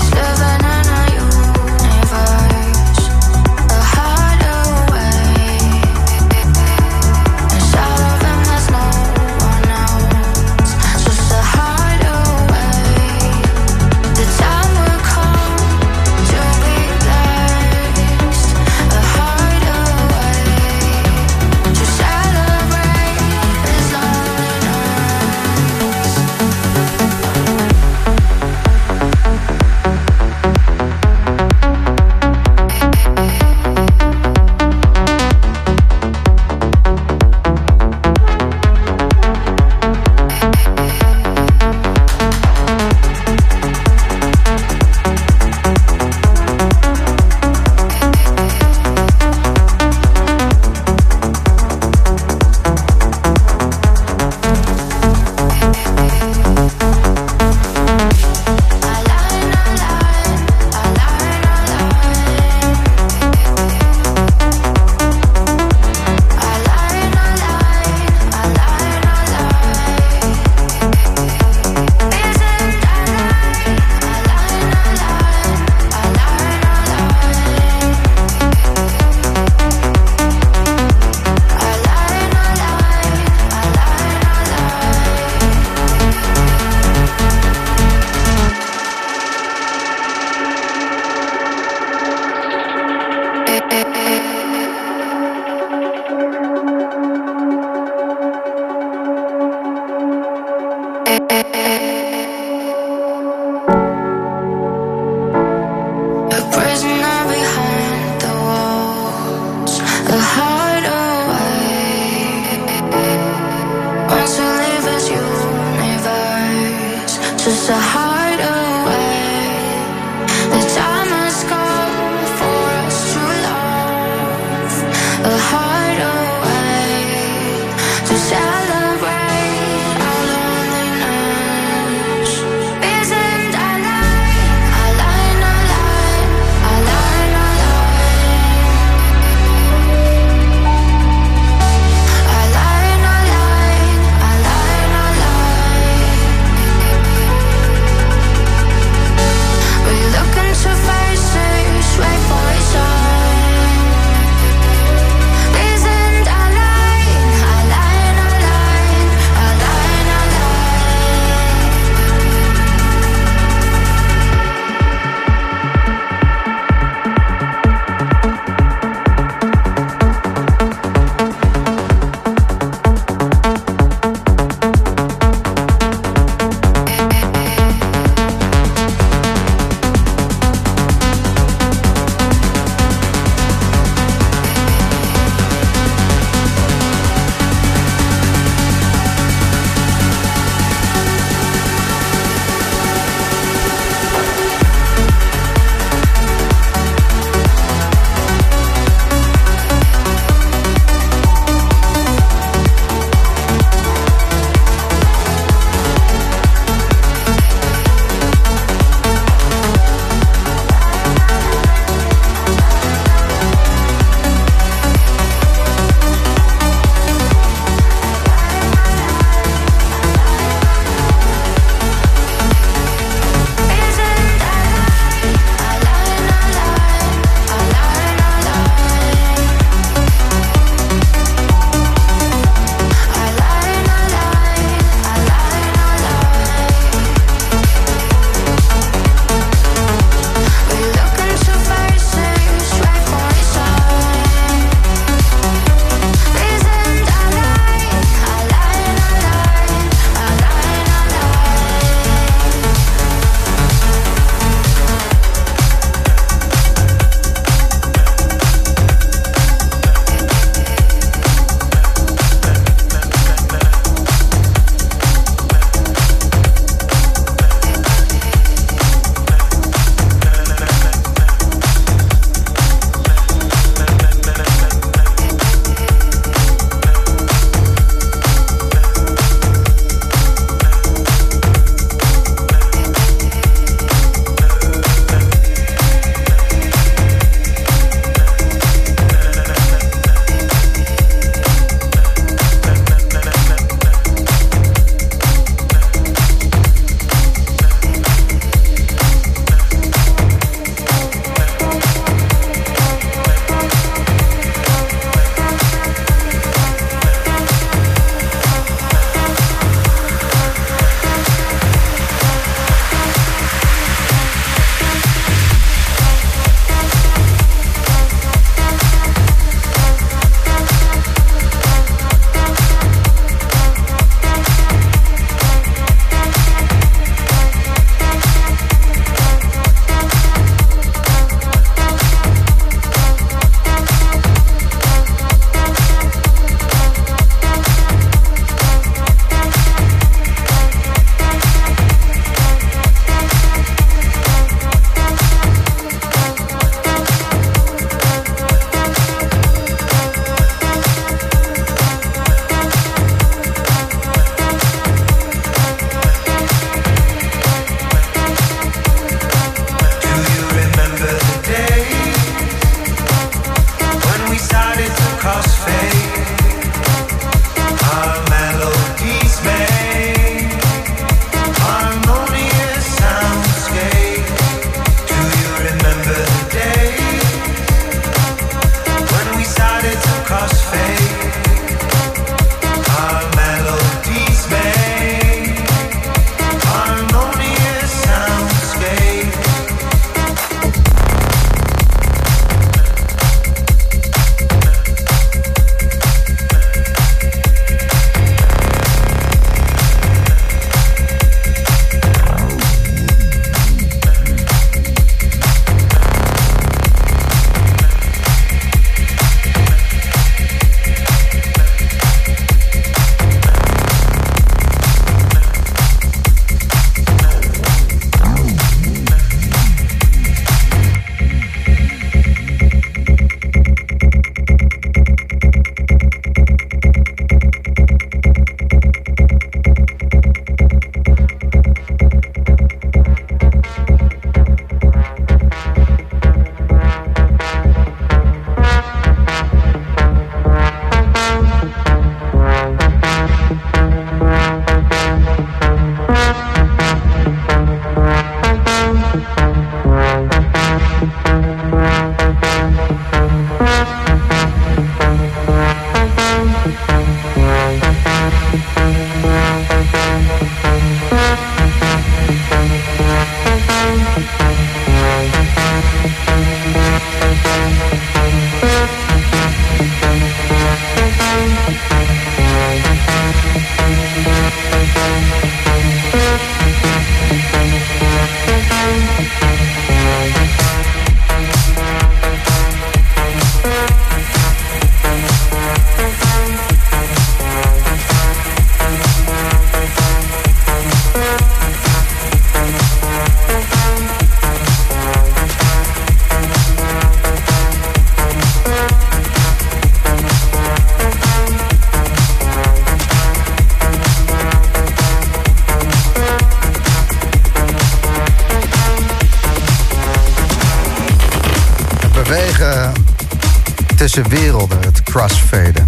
Tussen 514.14 514.40
werelden, 514.40 514.78
het 514.80 515.02
crossfaden. 515.02 515.86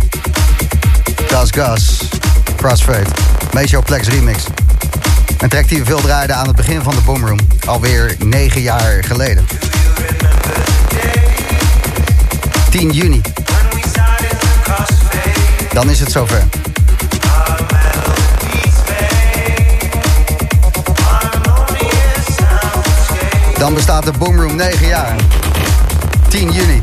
Gas 1.27 1.51
Gas, 1.51 1.99
Crossfade, 2.57 3.07
Major 3.53 3.83
Plex 3.83 4.09
Remix. 4.09 4.45
Een 5.39 5.49
track 5.49 5.69
die 5.69 5.85
veel 5.85 6.01
draaiden 6.01 6.37
aan 6.37 6.47
het 6.47 6.57
begin 6.57 6.83
van 6.83 6.95
de 6.95 7.01
Boomroom, 7.01 7.39
alweer 7.67 8.17
negen 8.25 8.61
jaar 8.61 9.05
geleden. 9.05 9.47
10 12.71 12.91
juni. 12.91 13.21
Dan 15.73 15.91
is 15.91 16.01
het 16.01 16.13
zover. 16.13 16.43
Dan 23.59 23.75
bestaat 23.75 24.05
de 24.05 24.13
Boomroom 24.19 24.57
9 24.57 24.87
jaar. 24.87 25.17
10 26.29 26.53
juni. 26.53 26.81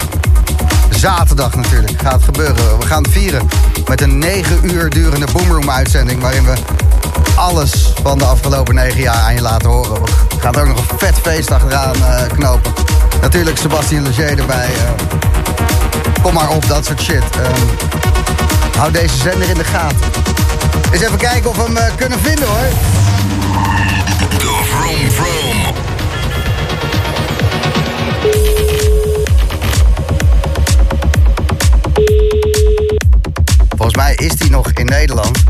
Zaterdag 1.03 1.55
natuurlijk 1.55 2.01
gaat 2.01 2.13
het 2.13 2.23
gebeuren. 2.23 2.79
We 2.79 2.85
gaan 2.85 3.03
het 3.03 3.11
vieren 3.11 3.49
met 3.87 4.01
een 4.01 4.17
9 4.17 4.59
uur 4.71 4.89
durende 4.89 5.25
Boomroom 5.31 5.69
uitzending... 5.69 6.21
waarin 6.21 6.43
we 6.43 6.53
alles 7.35 7.93
van 8.03 8.17
de 8.17 8.25
afgelopen 8.25 8.75
9 8.75 9.01
jaar 9.01 9.15
aan 9.15 9.33
je 9.33 9.41
laten 9.41 9.69
horen. 9.69 10.01
We 10.01 10.39
gaan 10.39 10.53
er 10.53 10.61
ook 10.61 10.67
nog 10.67 10.77
een 10.77 10.97
vet 10.97 11.15
feest 11.21 11.51
achteraan 11.51 11.95
uh, 11.95 12.21
knopen. 12.27 12.73
Natuurlijk 13.21 13.57
Sebastian 13.57 14.03
Leger 14.03 14.39
erbij. 14.39 14.69
Uh, 14.69 16.21
kom 16.21 16.33
maar 16.33 16.49
op, 16.49 16.67
dat 16.67 16.85
soort 16.85 17.01
shit. 17.01 17.23
Uh, 17.39 17.47
hou 18.77 18.91
deze 18.91 19.17
zender 19.17 19.49
in 19.49 19.57
de 19.57 19.63
gaten. 19.63 19.97
Eens 20.91 21.01
even 21.01 21.17
kijken 21.17 21.49
of 21.49 21.55
we 21.55 21.63
hem 21.63 21.77
uh, 21.77 21.83
kunnen 21.95 22.19
vinden 22.19 22.47
hoor. 22.47 22.67
Volgens 33.83 34.03
mij 34.03 34.27
is 34.27 34.39
hij 34.39 34.49
nog 34.49 34.71
in 34.71 34.85
Nederland. 34.85 35.43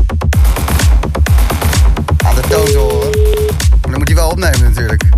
Aan 2.26 2.34
de 2.34 2.40
toon 2.48 2.64
te 2.64 2.78
horen. 2.78 3.10
Maar 3.80 3.90
dan 3.90 3.98
moet 3.98 4.08
hij 4.08 4.16
wel 4.16 4.28
opnemen 4.28 4.62
natuurlijk. 4.62 5.02
Uh, 5.02 5.10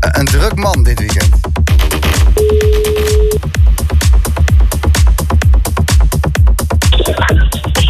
een 0.00 0.24
druk 0.24 0.54
man 0.54 0.82
dit 0.82 0.98
weekend. 0.98 1.28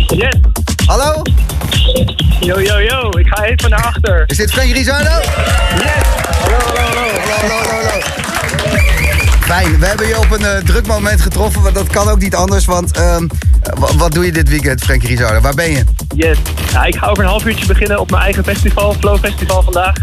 Yes. 0.07 0.41
Hallo? 0.87 1.23
Yo, 2.41 2.61
yo, 2.61 2.79
yo. 2.79 3.09
Ik 3.19 3.27
ga 3.29 3.45
even 3.45 3.71
naar 3.71 3.85
achter. 3.85 4.25
Is 4.27 4.37
dit 4.37 4.53
Frank 4.53 4.73
Rizardo? 4.73 5.11
Yes. 5.11 5.91
Hallo, 6.41 6.57
hallo, 6.57 6.81
hallo. 6.81 7.09
Hallo, 7.41 7.55
hallo, 7.55 7.89
hallo. 7.89 8.01
Fijn, 9.41 9.79
we 9.79 9.87
hebben 9.87 10.07
je 10.07 10.19
op 10.19 10.31
een 10.31 10.43
uh, 10.43 10.57
druk 10.57 10.87
moment 10.87 11.21
getroffen, 11.21 11.63
maar 11.63 11.73
dat 11.73 11.89
kan 11.89 12.09
ook 12.09 12.21
niet 12.21 12.35
anders. 12.35 12.65
Want 12.65 12.99
uh, 12.99 13.17
wat 13.97 14.13
doe 14.13 14.25
je 14.25 14.33
dit 14.33 14.49
weekend, 14.49 14.81
Frank 14.81 15.03
Rizardo? 15.03 15.41
Waar 15.41 15.55
ben 15.55 15.71
je? 15.71 15.85
Yes. 16.15 16.39
Ja, 16.73 16.85
ik 16.85 16.97
ga 16.97 17.07
over 17.07 17.25
een 17.25 17.31
half 17.31 17.45
uurtje 17.47 17.67
beginnen 17.67 18.01
op 18.01 18.11
mijn 18.11 18.23
eigen 18.23 18.45
festival, 18.45 18.95
Flow 18.95 19.19
Festival 19.19 19.63
vandaag. 19.63 19.95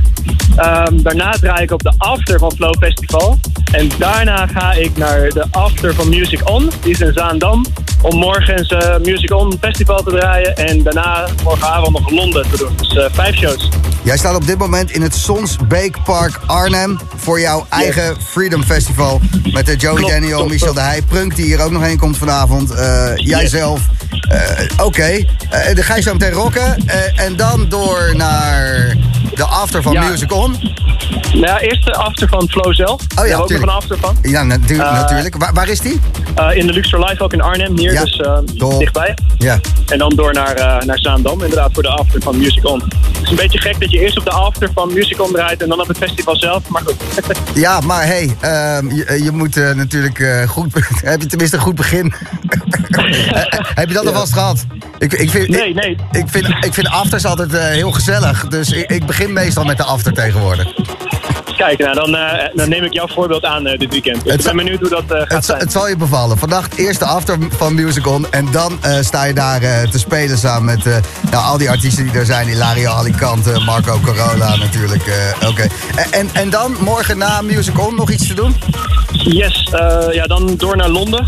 Um, 0.57 1.03
daarna 1.03 1.31
draai 1.31 1.63
ik 1.63 1.71
op 1.71 1.83
de 1.83 1.93
after 1.97 2.39
van 2.39 2.51
Flow 2.51 2.75
Festival. 2.79 3.39
En 3.71 3.89
daarna 3.97 4.47
ga 4.47 4.71
ik 4.71 4.97
naar 4.97 5.29
de 5.29 5.45
after 5.51 5.93
van 5.93 6.09
Music 6.09 6.49
On. 6.49 6.71
Die 6.81 6.91
is 6.91 6.99
in 6.99 7.13
Zaandam. 7.13 7.65
Om 8.01 8.17
morgens 8.17 8.71
uh, 8.71 8.97
Music 8.97 9.33
On 9.33 9.57
Festival 9.61 10.03
te 10.03 10.09
draaien. 10.09 10.55
En 10.55 10.83
daarna 10.83 11.27
morgenavond 11.43 11.91
nog 11.91 12.09
Londen 12.09 12.49
te 12.49 12.57
doen. 12.57 12.75
Dus 12.77 12.93
uh, 12.93 13.05
vijf 13.11 13.35
shows. 13.35 13.69
Jij 14.03 14.17
staat 14.17 14.35
op 14.35 14.45
dit 14.45 14.57
moment 14.57 14.91
in 14.91 15.01
het 15.01 15.15
Sonsbeek 15.15 16.03
Park 16.03 16.39
Arnhem. 16.45 16.99
Voor 17.27 17.39
jouw 17.39 17.65
eigen. 17.69 18.15
Freedom 18.21 18.63
Festival. 18.63 19.21
Met 19.51 19.65
de 19.65 19.75
Joey 19.75 19.95
klopt, 19.95 20.13
Daniel, 20.13 20.35
klopt, 20.35 20.51
Michel 20.51 20.67
klopt. 20.67 20.79
de 20.79 20.85
Heij, 20.85 21.01
Prunk 21.01 21.35
die 21.35 21.45
hier 21.45 21.61
ook 21.61 21.71
nog 21.71 21.81
heen 21.81 21.97
komt 21.97 22.17
vanavond. 22.17 22.71
Uh, 22.71 23.11
jijzelf. 23.15 23.81
Yes. 24.09 24.67
Oké. 24.71 24.83
Okay. 24.83 25.27
dan 25.73 25.83
ga 25.83 25.95
je 25.95 26.01
zo 26.01 26.13
meteen 26.13 26.31
rocken. 26.31 26.87
en 27.15 27.35
dan 27.35 27.69
door 27.69 28.13
naar 28.15 28.95
de 29.35 29.43
after 29.43 29.81
van 29.81 29.93
ja. 29.93 30.09
Music 30.09 30.33
On. 30.33 30.55
Nou 31.33 31.45
ja, 31.45 31.59
eerst 31.59 31.85
de 31.85 31.93
after 31.93 32.27
van 32.27 32.49
Flow 32.49 32.73
zelf. 32.73 33.01
Oh 33.19 33.27
ja, 33.27 33.37
ook 33.37 33.49
nog 33.49 33.61
een 33.61 33.69
after 33.69 33.97
van. 33.97 34.17
Ja, 34.21 34.43
natu 34.43 34.73
uh, 34.73 34.93
natuurlijk. 34.93 35.37
Waar, 35.37 35.53
waar, 35.53 35.69
is 35.69 35.79
die? 35.79 35.99
Uh, 36.39 36.55
in 36.55 36.67
de 36.67 36.73
Luxor 36.73 37.05
Live 37.05 37.23
ook 37.23 37.33
in 37.33 37.41
Arnhem, 37.41 37.77
hier, 37.77 37.93
ja, 37.93 38.03
dus 38.03 38.19
uh, 38.59 38.77
dichtbij. 38.77 39.17
Ja. 39.37 39.59
En 39.87 39.97
dan 39.97 40.13
door 40.15 40.33
naar, 40.33 40.85
naar 40.85 40.99
Zaandam, 40.99 41.41
inderdaad, 41.41 41.69
voor 41.73 41.83
de 41.83 41.89
after 41.89 42.21
van 42.21 42.37
Music 42.37 42.65
On. 42.65 42.83
Het 43.27 43.35
is 43.35 43.43
een 43.43 43.49
beetje 43.49 43.69
gek 43.69 43.79
dat 43.79 43.91
je 43.91 43.99
eerst 43.99 44.17
op 44.17 44.23
de 44.23 44.31
after 44.31 44.69
van 44.73 44.93
Music 44.93 45.21
On 45.21 45.31
draait 45.31 45.61
en 45.61 45.69
dan 45.69 45.81
op 45.81 45.87
het 45.87 45.97
festival 45.97 46.35
zelf, 46.35 46.67
maar 46.67 46.81
goed. 46.85 46.95
ja, 47.65 47.79
maar 47.79 48.05
hey, 48.05 48.35
ehm, 48.39 48.89
je, 48.89 49.23
je, 49.23 49.31
moet 49.31 49.55
natuurlijk 49.55 50.45
goed... 50.47 50.73
heb 51.03 51.21
je 51.21 51.27
tenminste 51.27 51.55
een 51.55 51.61
goed 51.61 51.75
begin? 51.75 52.13
heb 53.79 53.87
je 53.87 53.93
dat 53.93 54.03
ja. 54.03 54.09
alvast 54.09 54.33
gehad? 54.33 54.65
Ik, 54.97 55.13
ik 55.13 55.29
vind, 55.29 55.47
nee, 55.47 55.73
nee. 55.73 55.89
Ik, 55.89 55.99
ik, 56.11 56.29
vind, 56.29 56.47
ik 56.65 56.73
vind 56.73 56.87
afters 56.87 57.25
altijd 57.25 57.51
heel 57.51 57.91
gezellig, 57.91 58.47
dus 58.47 58.71
ik, 58.71 58.89
ik 58.89 59.05
begin 59.05 59.33
meestal 59.33 59.63
met 59.63 59.77
de 59.77 59.83
after 59.83 60.13
tegenwoordig. 60.13 60.73
Kijk, 61.57 61.79
nou, 61.79 61.95
dan, 61.95 62.15
uh, 62.15 62.31
dan 62.53 62.69
neem 62.69 62.83
ik 62.83 62.93
jouw 62.93 63.07
voorbeeld 63.07 63.45
aan 63.45 63.67
uh, 63.67 63.77
dit 63.77 63.91
weekend. 63.91 64.23
Dus 64.23 64.33
ik 64.33 64.43
ben 64.43 64.55
benieuwd 64.55 64.79
hoe 64.79 64.89
dat 64.89 65.03
uh, 65.03 65.09
gaat 65.09 65.31
het, 65.31 65.45
zijn. 65.45 65.59
Het 65.59 65.71
zal 65.71 65.87
je 65.87 65.97
bevallen. 65.97 66.37
Vannacht 66.37 66.75
eerst 66.75 66.99
de 66.99 67.05
after 67.05 67.37
van 67.49 67.73
Music 67.73 68.07
On. 68.07 68.31
En 68.31 68.51
dan 68.51 68.79
sta 69.01 69.23
je 69.23 69.33
daar 69.33 69.59
te 69.89 69.99
spelen 69.99 70.37
samen 70.37 70.65
met 70.65 71.01
nou, 71.31 71.45
al 71.45 71.57
die 71.57 71.69
artiesten 71.69 72.03
die 72.03 72.13
er 72.13 72.25
zijn. 72.25 72.47
Hilario 72.47 72.89
Alicante, 72.89 73.59
Marco 73.65 73.99
Corolla 74.03 74.55
natuurlijk. 74.55 75.03
Oké. 75.35 75.47
Okay. 75.47 75.69
En, 76.11 76.29
en 76.33 76.49
dan 76.49 76.75
morgen 76.79 77.17
na 77.17 77.41
Music 77.41 77.79
On 77.79 77.95
nog 77.95 78.11
iets 78.11 78.27
te 78.27 78.33
doen? 78.33 78.55
Yes, 79.11 79.69
ja, 80.11 80.25
dan 80.25 80.55
door 80.57 80.77
naar 80.77 80.89
Londen. 80.89 81.27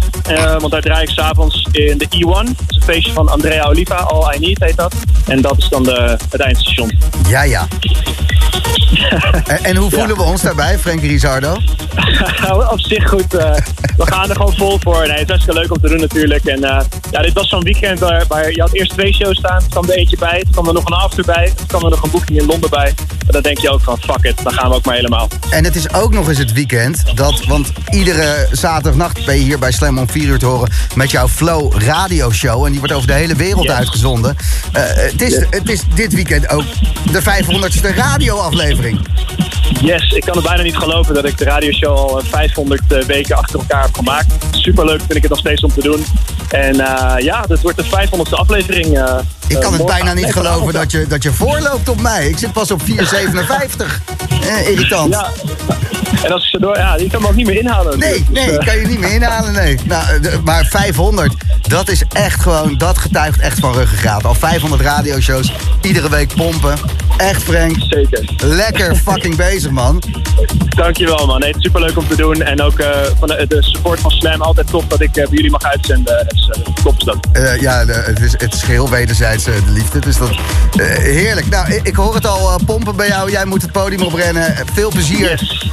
want 0.60 0.72
daar 0.72 0.82
draai 0.82 1.04
ik 1.04 1.10
s'avonds 1.10 1.68
in 1.72 1.98
de 1.98 2.06
E1. 2.06 2.28
Dat 2.28 2.66
is 2.68 2.76
een 2.76 2.82
feestje 2.84 3.14
van 3.14 3.30
Andrea 3.30 3.64
Oliva, 3.64 3.96
All 3.96 4.36
I 4.36 4.40
Need 4.40 4.60
heet 4.60 4.78
dat. 4.78 4.96
En 5.28 5.42
dat 5.42 5.58
is 5.58 5.70
dan 5.70 5.84
de, 5.84 6.18
het 6.30 6.42
eindstation. 6.42 6.92
Ja, 7.28 7.44
ja. 7.44 7.68
en, 9.48 9.64
en, 9.64 9.76
hoe 9.76 9.92
voelen. 9.92 10.18
We 10.20 10.32
ons 10.32 10.42
daarbij, 10.42 10.80
Frank 10.80 11.02
Rizardo? 11.02 11.52
Op 12.72 12.80
zich 12.80 13.10
goed. 13.10 13.34
Uh, 13.34 13.54
we 13.98 14.06
gaan 14.06 14.30
er 14.30 14.36
gewoon 14.36 14.56
vol 14.56 14.78
voor. 14.80 15.02
Nee, 15.08 15.12
het 15.12 15.22
is 15.22 15.28
hartstikke 15.28 15.60
leuk 15.60 15.72
om 15.72 15.82
te 15.82 15.88
doen 15.88 16.00
natuurlijk. 16.00 16.46
En 16.46 16.60
uh, 16.60 16.80
ja, 17.12 17.22
dit 17.22 17.34
was 17.34 17.50
zo'n 17.50 17.64
weekend 17.64 18.00
waar, 18.00 18.26
waar, 18.28 18.52
je 18.52 18.62
had 18.62 18.74
eerst 18.74 18.92
twee 18.92 19.14
shows 19.14 19.38
staan. 19.38 19.62
Er 19.62 19.70
kwam 19.70 19.90
er 19.90 19.96
eentje 19.96 20.18
bij. 20.18 20.40
Er 20.40 20.52
kwam 20.52 20.68
er 20.68 20.74
nog 20.74 20.86
een 20.86 20.94
after 20.94 21.26
bij. 21.26 21.46
Er 21.46 21.66
kwam 21.68 21.84
er 21.84 21.90
nog 21.90 22.04
een 22.04 22.12
boeking 22.12 22.40
in 22.40 22.46
Londen 22.46 22.70
bij. 22.70 22.94
En 23.30 23.36
dan 23.36 23.42
denk 23.42 23.58
je 23.58 23.70
ook 23.70 23.82
van 23.82 23.98
fuck 24.00 24.24
it, 24.24 24.44
dan 24.44 24.54
gaan 24.54 24.70
we 24.70 24.76
ook 24.76 24.86
maar 24.86 24.96
helemaal. 24.96 25.28
En 25.50 25.64
het 25.64 25.76
is 25.76 25.94
ook 25.94 26.14
nog 26.14 26.28
eens 26.28 26.38
het 26.38 26.54
weekend 26.54 27.04
dat, 27.16 27.46
want 27.46 27.72
iedere 27.90 28.48
zaterdagnacht 28.52 29.26
ben 29.26 29.36
je 29.36 29.44
hier 29.44 29.60
bij 29.60 29.72
Slam 29.72 29.98
om 29.98 30.10
4 30.10 30.28
uur 30.28 30.40
te 30.40 30.46
horen 30.46 30.72
met 30.96 31.12
jouw 31.12 31.28
Flow 31.28 31.82
radioshow. 31.82 32.66
En 32.66 32.72
die 32.72 32.80
wordt 32.80 32.96
over 32.96 33.08
de 33.08 33.14
hele 33.14 33.36
wereld 33.36 33.64
yes. 33.64 33.74
uitgezonden. 33.74 34.36
Uh, 34.76 34.82
het, 34.86 35.22
is, 35.22 35.34
yes. 35.34 35.46
het 35.50 35.70
is 35.70 35.82
dit 35.96 36.14
weekend 36.14 36.50
ook 36.50 36.64
de 37.12 37.22
500ste 37.22 37.96
radioaflevering. 37.96 39.00
Yes, 39.82 40.09
ik 40.14 40.22
kan 40.22 40.36
het 40.36 40.46
bijna 40.46 40.64
niet 40.64 40.78
geloven 40.78 41.14
dat 41.14 41.26
ik 41.26 41.38
de 41.38 41.44
radioshow 41.44 41.98
al 41.98 42.22
500 42.24 42.82
uh, 42.92 43.02
weken 43.02 43.36
achter 43.36 43.60
elkaar 43.60 43.82
heb 43.82 43.96
gemaakt. 43.96 44.34
Superleuk 44.52 45.00
vind 45.00 45.16
ik 45.16 45.22
het 45.22 45.32
nog 45.32 45.40
steeds 45.40 45.62
om 45.62 45.72
te 45.72 45.82
doen. 45.82 46.06
En 46.50 46.76
uh, 46.76 47.14
ja, 47.18 47.42
dit 47.42 47.62
wordt 47.62 47.78
de 47.78 47.86
500ste 47.86 48.34
aflevering. 48.34 48.98
Ik 49.50 49.60
kan 49.60 49.74
het 49.74 49.86
bijna 49.86 50.14
niet 50.14 50.34
geloven 50.34 50.74
dat 50.74 50.92
je, 50.92 51.08
dat 51.08 51.24
je 51.24 51.34
voorloopt 51.34 51.90
op 51.90 52.02
mij. 52.02 52.28
Ik 52.28 52.38
zit 52.38 52.52
pas 52.54 52.72
op 52.72 52.82
4,57. 52.82 54.02
eh, 54.42 54.68
irritant. 54.68 55.14
Ja. 55.14 55.30
En 56.24 56.32
als 56.32 56.44
ik 56.44 56.50
ze 56.50 56.60
door... 56.60 56.78
Ja, 56.78 56.98
die 56.98 57.10
kan 57.10 57.22
me 57.22 57.28
ook 57.28 57.36
niet 57.36 57.46
meer 57.46 57.60
inhalen. 57.60 58.00
Nee, 58.00 58.26
nee, 58.30 58.46
dus, 58.46 58.66
kan 58.66 58.80
je 58.80 58.88
niet 58.88 59.00
meer 59.00 59.14
inhalen, 59.14 59.54
nee. 59.54 59.78
Nou, 59.84 60.20
de, 60.20 60.40
maar 60.44 60.66
500, 60.66 61.34
dat 61.68 61.90
is 61.90 62.04
echt 62.10 62.42
gewoon... 62.42 62.78
Dat 62.78 62.98
getuigt 62.98 63.40
echt 63.40 63.60
van 63.60 63.74
ruggengraat. 63.74 64.26
Al 64.26 64.34
500 64.36 64.82
radioshows, 64.82 65.54
iedere 65.82 66.10
week 66.10 66.36
pompen. 66.36 66.78
Echt, 67.18 67.44
Frank. 67.44 67.76
Zeker. 67.80 68.30
Lekker 68.44 68.96
fucking 68.96 69.36
bezig, 69.36 69.72
man. 69.72 70.04
Dankjewel, 70.70 71.26
man. 71.26 71.40
Nee, 71.40 71.48
het 71.48 71.58
is 71.58 71.64
superleuk 71.64 71.98
om 71.98 72.08
te 72.08 72.16
doen. 72.16 72.42
En 72.42 72.62
ook 72.62 72.80
uh, 72.80 72.88
van 73.20 73.28
de, 73.28 73.46
de, 73.48 73.64
support 73.64 74.00
van 74.00 74.12
Slam. 74.12 74.42
Altijd 74.42 74.68
tof 74.68 74.86
dat 74.88 75.02
ik 75.02 75.08
uh, 75.08 75.14
bij 75.14 75.28
jullie 75.30 75.52
mag 75.52 75.64
uitzenden. 75.64 76.26
Dus 76.28 76.50
uh, 76.58 76.64
top 76.84 76.98
is 76.98 77.04
dat. 77.04 77.28
ja, 77.60 77.86
de, 77.86 77.94
het, 77.94 78.20
is, 78.20 78.32
het 78.32 78.54
is 78.54 78.62
geheel 78.64 78.90
wederzijds 78.90 79.39
de 79.44 79.62
liefde. 79.66 80.00
Dus 80.00 80.18
dat 80.18 80.30
heerlijk. 81.02 81.50
Nou, 81.50 81.74
ik, 81.74 81.88
ik, 81.88 81.96
hoor 81.96 82.16
het 82.16 82.28
al 82.28 82.60
pompen 82.66 82.96
bij 82.96 83.08
jou. 83.08 83.32
Jij 83.32 83.46
moet 83.46 83.62
het 83.62 83.72
podium 83.72 84.02
oprennen. 84.02 84.56
Veel 84.74 84.90
plezier 84.90 85.30
yes. 85.30 85.72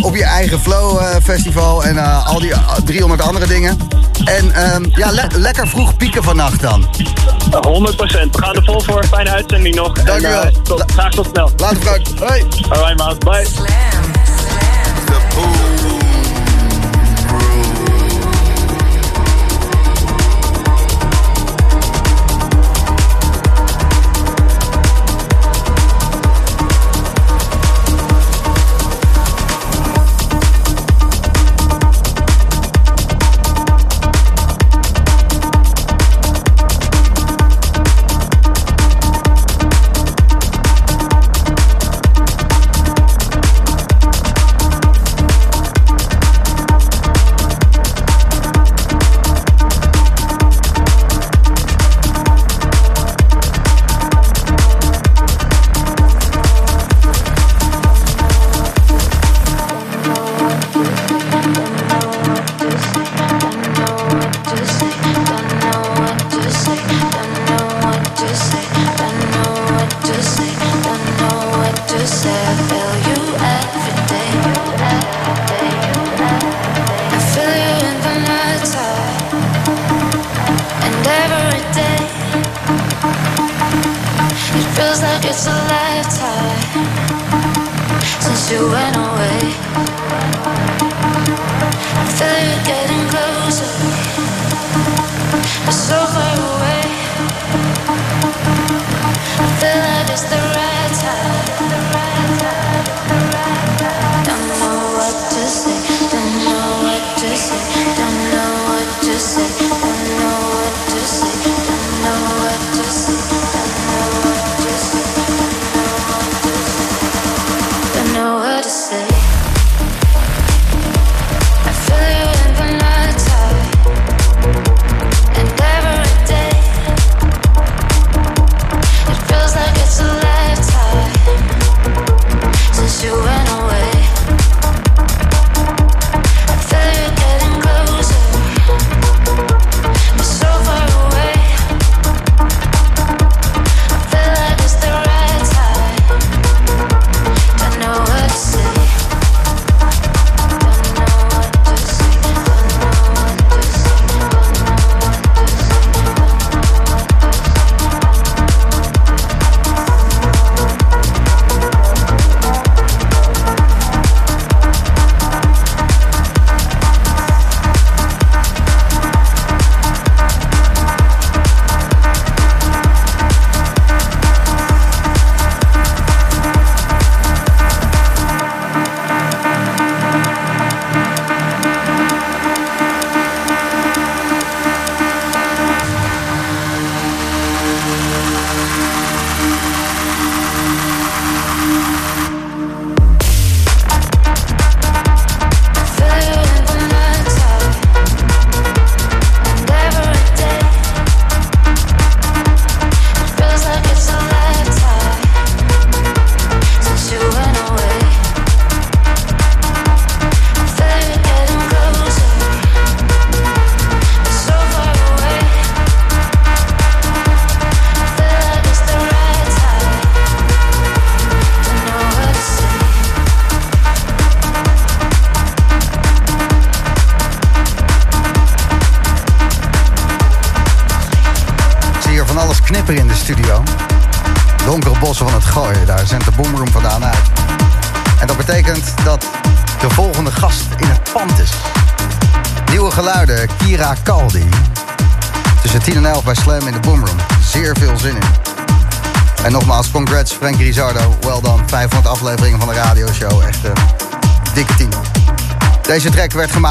op 0.00 0.14
je 0.14 0.24
eigen 0.24 0.60
Flow 0.60 1.02
Festival. 1.22 1.84
En 1.84 2.24
al 2.24 2.40
die 2.40 2.52
300 2.84 3.22
andere 3.22 3.46
dingen. 3.46 3.78
En 4.24 4.74
um, 4.74 4.90
ja, 4.94 5.10
le 5.10 5.26
lekker 5.36 5.68
vroeg 5.68 5.96
pieken 5.96 6.22
vannacht 6.22 6.60
dan. 6.60 6.84
100%. 6.84 6.88
We 7.48 8.28
gaan 8.30 8.54
er 8.54 8.64
vol 8.64 8.80
voor. 8.80 9.04
Fijne 9.04 9.30
uitzending 9.30 9.74
nog. 9.74 9.92
Dankjewel. 9.92 10.42
En, 10.42 10.62
tot, 10.62 10.84
graag 10.92 11.10
tot 11.10 11.26
snel. 11.32 11.50
Later 11.56 11.80
Frank. 11.82 12.06
Hoi. 12.18 12.44
Alright 12.68 12.96
man. 12.96 13.18
Bye. 13.18 13.93
like 85.14 85.26
it's 85.26 85.46
a 85.46 85.50
lifetime 85.50 86.86
since 88.20 88.50
you 88.50 88.68
went 88.68 88.96
away. 88.96 89.40
I 92.00 92.06
feel 92.16 92.38
you 92.48 92.56
getting 92.70 93.04
closer, 93.12 93.70
but 95.64 95.76
so 95.88 95.98
far 96.14 96.34
away. 96.50 96.82
I 99.38 99.48
feel 99.60 99.78
like 99.86 100.08
it's 100.10 100.24
the 100.32 100.40
right 100.56 100.92
time. 101.02 101.33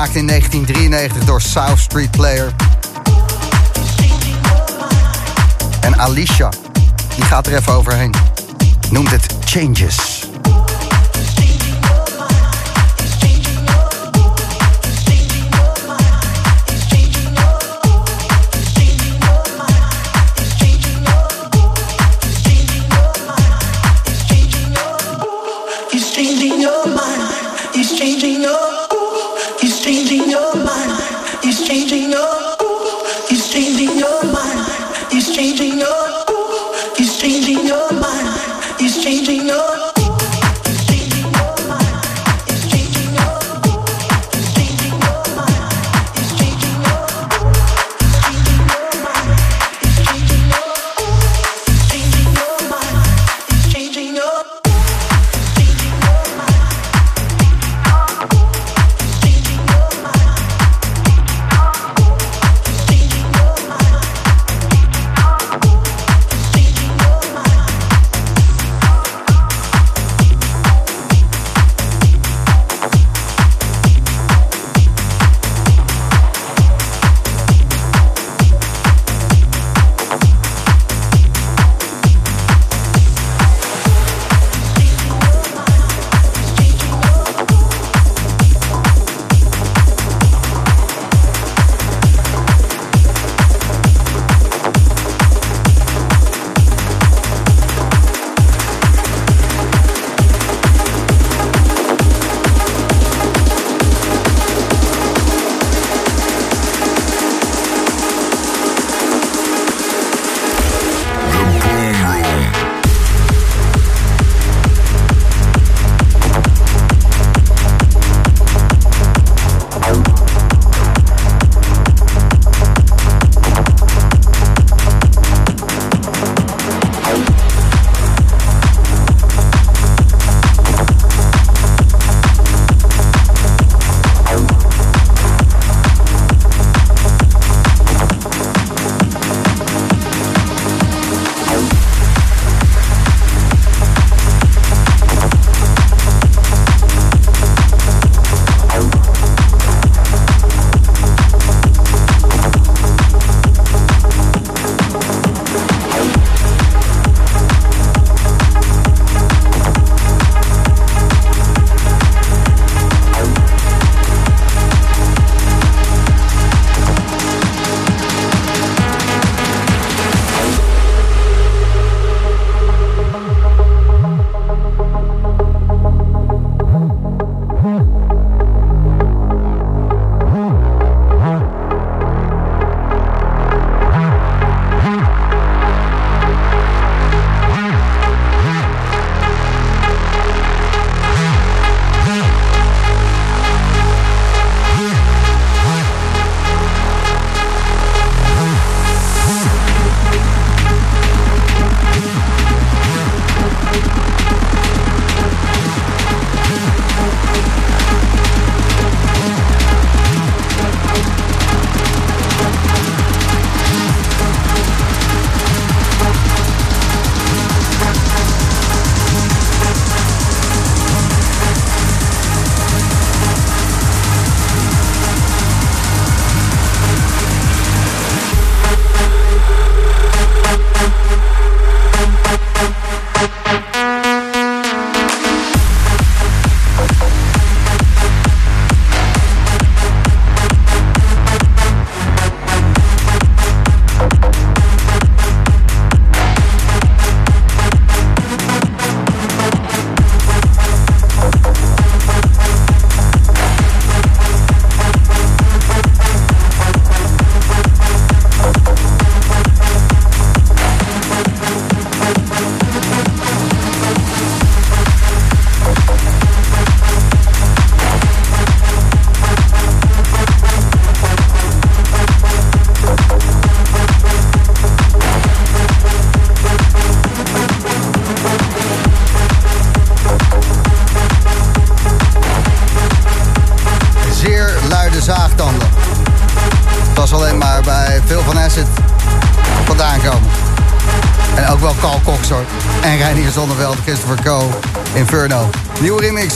Gemaakt 0.03 0.15
in 0.15 0.27
1993 0.27 1.25
door 1.25 1.41
South 1.41 1.80
Street 1.80 2.11
Player. 2.11 2.51
En 5.81 5.99
Alicia, 5.99 6.49
die 7.15 7.23
gaat 7.23 7.47
er 7.47 7.55
even 7.55 7.73
overheen. 7.73 8.13
Noemt 8.89 9.11
het 9.11 9.25
Changes. 9.45 10.12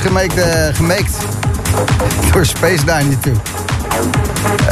Gemaked, 0.01 0.37
uh, 0.37 0.75
gemaked 0.75 1.11
door 2.31 2.45
Space 2.45 2.83
92. 2.83 3.31
Uh, 3.31 3.39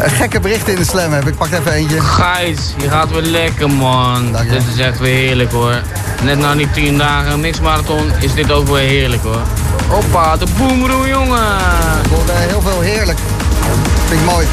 gekke 0.05 0.39
berichten 0.39 0.73
in 0.73 0.79
de 0.79 0.85
slam 0.85 1.11
heb 1.13 1.27
ik. 1.27 1.35
Pak 1.37 1.51
even 1.51 1.71
eentje. 1.71 2.01
Gijs, 2.01 2.73
je 2.77 2.89
gaat 2.89 3.11
weer 3.11 3.21
lekker 3.21 3.69
man. 3.69 4.31
Dank 4.31 4.45
je. 4.45 4.51
Dit 4.51 4.63
is 4.73 4.79
echt 4.79 4.99
weer 4.99 5.15
heerlijk 5.15 5.51
hoor. 5.51 5.81
Net 6.23 6.37
na 6.37 6.55
die 6.55 6.71
10 6.71 6.97
dagen 6.97 7.39
mixmarathon 7.39 8.11
is 8.19 8.33
dit 8.33 8.51
ook 8.51 8.67
weer 8.67 8.87
heerlijk 8.87 9.23
hoor. 9.23 9.41
Hoppa, 9.87 10.37
de 10.37 10.45
boomroe 10.57 11.07
jongen. 11.07 11.57
Ik 12.03 12.09
hoorde 12.11 12.31
heel 12.31 12.61
veel 12.61 12.81
heerlijk. 12.81 13.19
Vind 14.07 14.21
ik 14.21 14.27
mooi. 14.27 14.47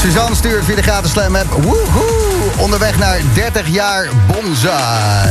Suzanne 0.00 0.34
stuurt 0.36 0.64
via 0.64 0.74
de 0.74 0.82
gratis 0.82 1.10
slam 1.10 1.36
app. 1.36 1.52
Woehoe! 1.52 2.50
Onderweg 2.56 2.98
naar 2.98 3.20
30 3.34 3.68
jaar 3.68 4.08
bonsai. 4.26 5.30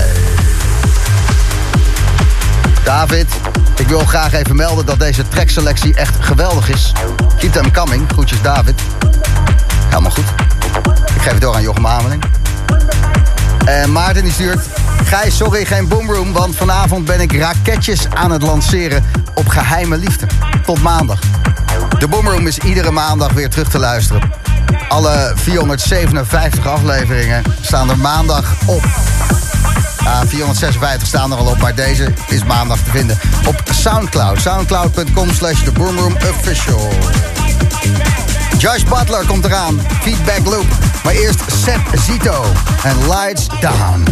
David, 2.84 3.28
ik 3.82 3.88
wil 3.88 4.06
graag 4.06 4.34
even 4.34 4.56
melden 4.56 4.86
dat 4.86 5.00
deze 5.00 5.28
trackselectie 5.28 5.94
echt 5.94 6.16
geweldig 6.20 6.70
is. 6.70 6.92
Keep 7.38 7.52
them 7.52 7.72
coming. 7.72 8.10
Groetjes 8.12 8.42
David. 8.42 8.82
Helemaal 9.90 10.12
goed. 10.12 10.26
Ik 11.16 11.22
geef 11.22 11.32
het 11.32 11.42
door 11.42 11.56
aan 11.56 11.62
Jochem 11.62 11.88
Ameling. 11.88 12.24
En 13.66 13.92
Maarten 13.92 14.24
die 14.24 14.32
stuurt... 14.32 14.66
Gijs, 15.04 15.38
sorry, 15.38 15.66
geen 15.66 15.88
boomroom, 15.88 16.34
want 16.34 16.56
vanavond 16.56 17.06
ben 17.06 17.20
ik 17.20 17.38
raketjes 17.38 18.08
aan 18.10 18.32
het 18.32 18.42
lanceren 18.42 19.04
op 19.36 19.48
geheime 19.48 19.98
liefde. 19.98 20.26
Tot 20.66 20.82
maandag. 20.82 21.20
De 22.00 22.08
boomroom 22.08 22.48
is 22.48 22.58
iedere 22.58 22.92
maandag 22.92 23.32
weer 23.32 23.50
terug 23.50 23.70
te 23.70 23.80
luisteren. 23.80 24.32
Alle 24.90 25.32
457 25.36 26.68
afleveringen 26.68 27.44
staan 27.62 27.90
er 27.90 27.98
maandag 27.98 28.54
op. 28.66 28.84
Ja, 30.04 30.28
456 30.28 31.08
staan 31.08 31.32
er 31.32 31.38
al 31.38 31.46
op, 31.46 31.58
maar 31.58 31.76
deze 31.76 32.14
is 32.28 32.44
maandag 32.44 32.78
te 32.78 32.90
vinden 32.90 33.20
op 33.48 33.64
Soundcloud. 33.70 34.42
Soundcloud.com 34.42 35.34
slash 35.34 35.64
The 35.64 35.72
Official. 36.30 36.90
Josh 38.58 38.84
Butler 38.84 39.26
komt 39.26 39.46
eraan. 39.46 39.82
Feedback 40.02 40.46
Loop. 40.46 40.66
Maar 41.04 41.14
eerst 41.14 41.42
Seth 41.64 42.02
Zito 42.06 42.46
en 42.84 43.08
Lights 43.08 43.48
Down. 43.60 44.04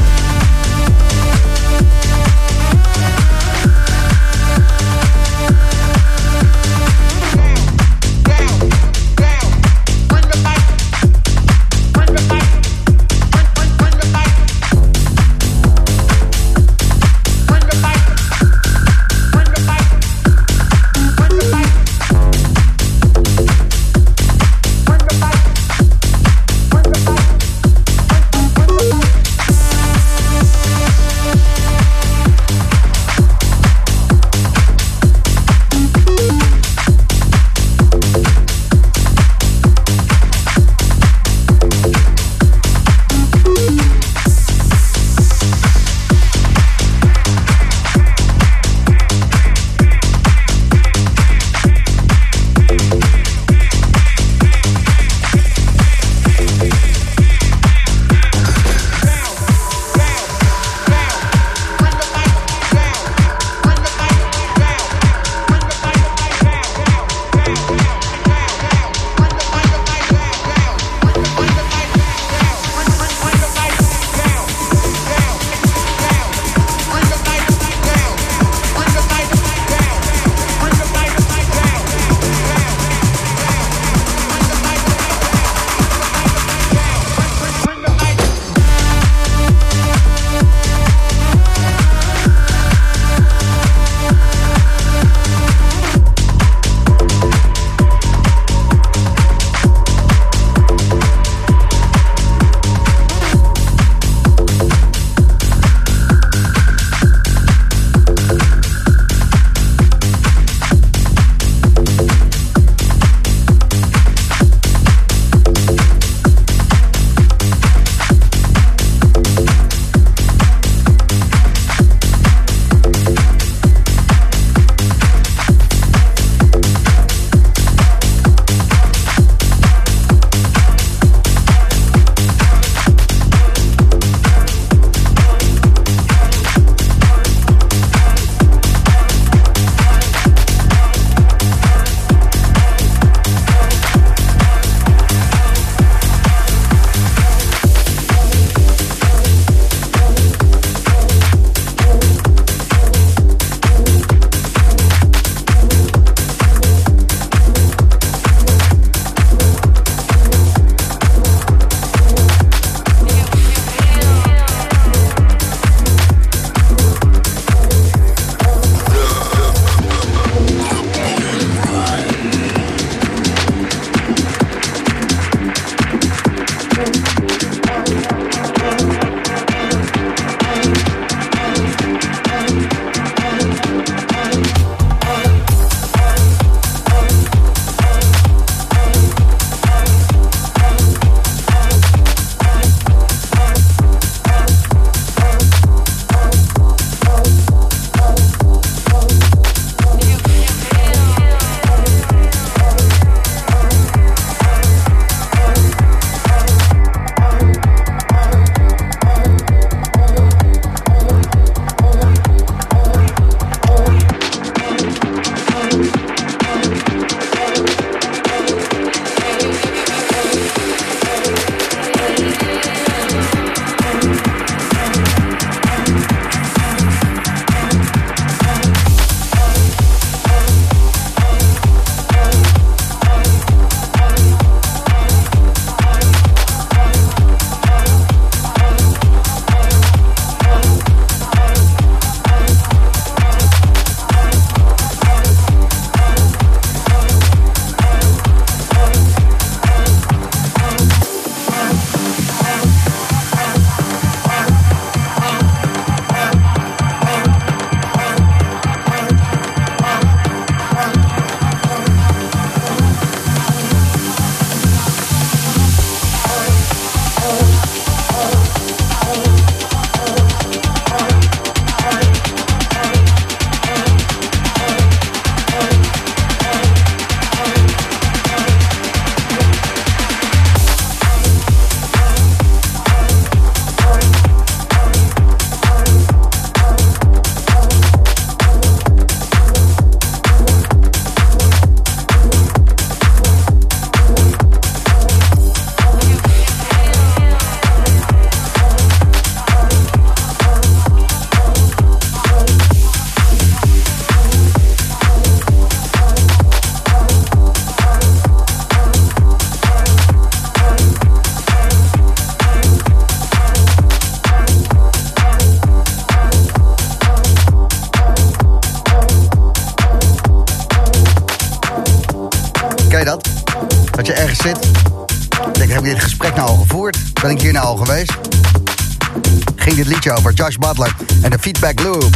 En 331.21 331.29
de 331.29 331.37
Feedback 331.39 331.79
Loop. 331.81 332.15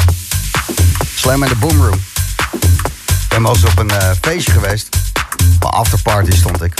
Slam 1.16 1.44
in 1.44 1.50
de 1.50 1.56
Boom 1.56 1.82
Room. 1.82 2.00
Ik 2.54 3.26
ben 3.30 3.42
wel 3.42 3.54
eens 3.54 3.64
op 3.64 3.80
een 3.80 3.92
uh, 3.92 4.10
feestje 4.22 4.52
geweest. 4.52 4.96
Op 5.56 5.64
een 5.64 5.70
afterparty 5.70 6.32
stond 6.32 6.64
ik. 6.64 6.74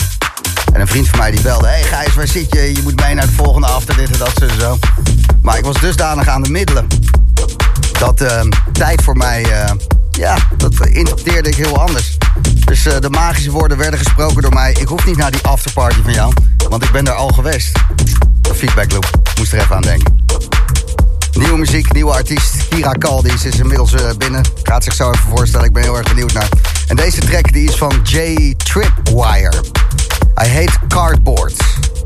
En 0.72 0.80
een 0.80 0.86
vriend 0.86 1.08
van 1.08 1.18
mij 1.18 1.30
die 1.30 1.40
belde... 1.40 1.66
Hey 1.66 1.82
Gijs, 1.82 2.14
waar 2.14 2.26
zit 2.26 2.54
je? 2.54 2.72
Je 2.72 2.82
moet 2.82 3.00
mee 3.00 3.14
naar 3.14 3.26
de 3.26 3.32
volgende 3.32 3.66
after, 3.66 3.96
dit 3.96 4.10
en 4.10 4.18
dat, 4.18 4.32
zo 4.38 4.48
zo. 4.58 4.78
Maar 5.42 5.58
ik 5.58 5.64
was 5.64 5.80
dusdanig 5.80 6.28
aan 6.28 6.42
de 6.42 6.50
middelen... 6.50 6.86
dat 7.98 8.22
uh, 8.22 8.40
tijd 8.72 9.02
voor 9.02 9.16
mij... 9.16 9.44
Uh, 9.44 9.70
ja, 10.10 10.36
dat 10.56 10.86
interpreteerde 10.86 11.48
ik 11.48 11.56
heel 11.56 11.80
anders. 11.80 12.16
Dus 12.64 12.86
uh, 12.86 12.98
de 13.00 13.10
magische 13.10 13.50
woorden 13.50 13.78
werden 13.78 13.98
gesproken 13.98 14.42
door 14.42 14.54
mij. 14.54 14.72
Ik 14.72 14.88
hoef 14.88 15.06
niet 15.06 15.16
naar 15.16 15.30
die 15.30 15.42
afterparty 15.42 16.02
van 16.02 16.12
jou, 16.12 16.32
want 16.68 16.84
ik 16.84 16.90
ben 16.92 17.04
daar 17.04 17.14
al 17.14 17.28
geweest. 17.28 17.72
De 18.40 18.54
feedback 18.54 18.92
loop, 18.92 19.10
moest 19.38 19.52
er 19.52 19.58
even 19.58 19.76
aan 19.76 19.82
denken. 19.82 20.23
Nieuwe 21.54 21.70
muziek, 21.70 21.92
nieuwe 21.92 22.12
artiest. 22.12 22.68
Kira 22.68 22.92
Kaldis 22.92 23.44
is 23.44 23.56
inmiddels 23.56 23.92
uh, 23.92 24.10
binnen. 24.18 24.44
Gaat 24.62 24.84
zich 24.84 24.94
zo 24.94 25.10
even 25.10 25.28
voorstellen, 25.28 25.66
ik 25.66 25.72
ben 25.72 25.82
heel 25.82 25.96
erg 25.96 26.08
benieuwd 26.08 26.32
naar. 26.32 26.48
En 26.86 26.96
deze 26.96 27.20
track 27.20 27.52
die 27.52 27.68
is 27.68 27.74
van 27.74 28.00
Jay 28.02 28.54
Tripwire. 28.56 29.64
Hij 30.34 30.48
heet 30.48 30.78
Cardboard. 30.88 31.58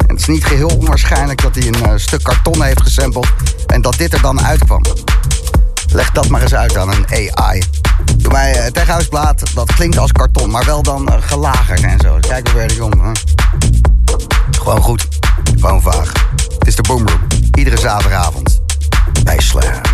En 0.06 0.08
het 0.08 0.20
is 0.20 0.26
niet 0.26 0.44
geheel 0.44 0.68
onwaarschijnlijk 0.68 1.42
dat 1.42 1.54
hij 1.54 1.66
een 1.66 1.82
uh, 1.86 1.92
stuk 1.96 2.22
karton 2.22 2.62
heeft 2.62 2.80
gesampled... 2.80 3.28
en 3.66 3.82
dat 3.82 3.96
dit 3.96 4.12
er 4.12 4.20
dan 4.20 4.40
uitkwam. 4.40 4.82
Leg 5.92 6.10
dat 6.10 6.28
maar 6.28 6.42
eens 6.42 6.54
uit 6.54 6.76
aan 6.76 6.92
een 6.92 7.06
AI. 7.34 7.62
Doe 8.16 8.32
mij 8.32 8.56
uh, 8.56 8.66
tegenhuisplaat, 8.66 9.54
dat 9.54 9.74
klinkt 9.74 9.98
als 9.98 10.12
karton, 10.12 10.50
maar 10.50 10.64
wel 10.64 10.82
dan 10.82 11.22
gelagerd 11.22 11.80
en 11.80 12.00
zo. 12.00 12.18
Kijk 12.20 12.48
hoe 12.48 12.66
weer 12.66 12.84
om. 12.84 13.00
Hè? 13.00 13.10
Gewoon 14.50 14.82
goed, 14.82 15.08
gewoon 15.60 15.82
vaag. 15.82 16.12
Het 16.58 16.66
is 16.66 16.76
de 16.76 16.82
Boomroom, 16.82 17.26
iedere 17.54 17.78
zaterdagavond 17.78 18.47
bij. 19.28 19.87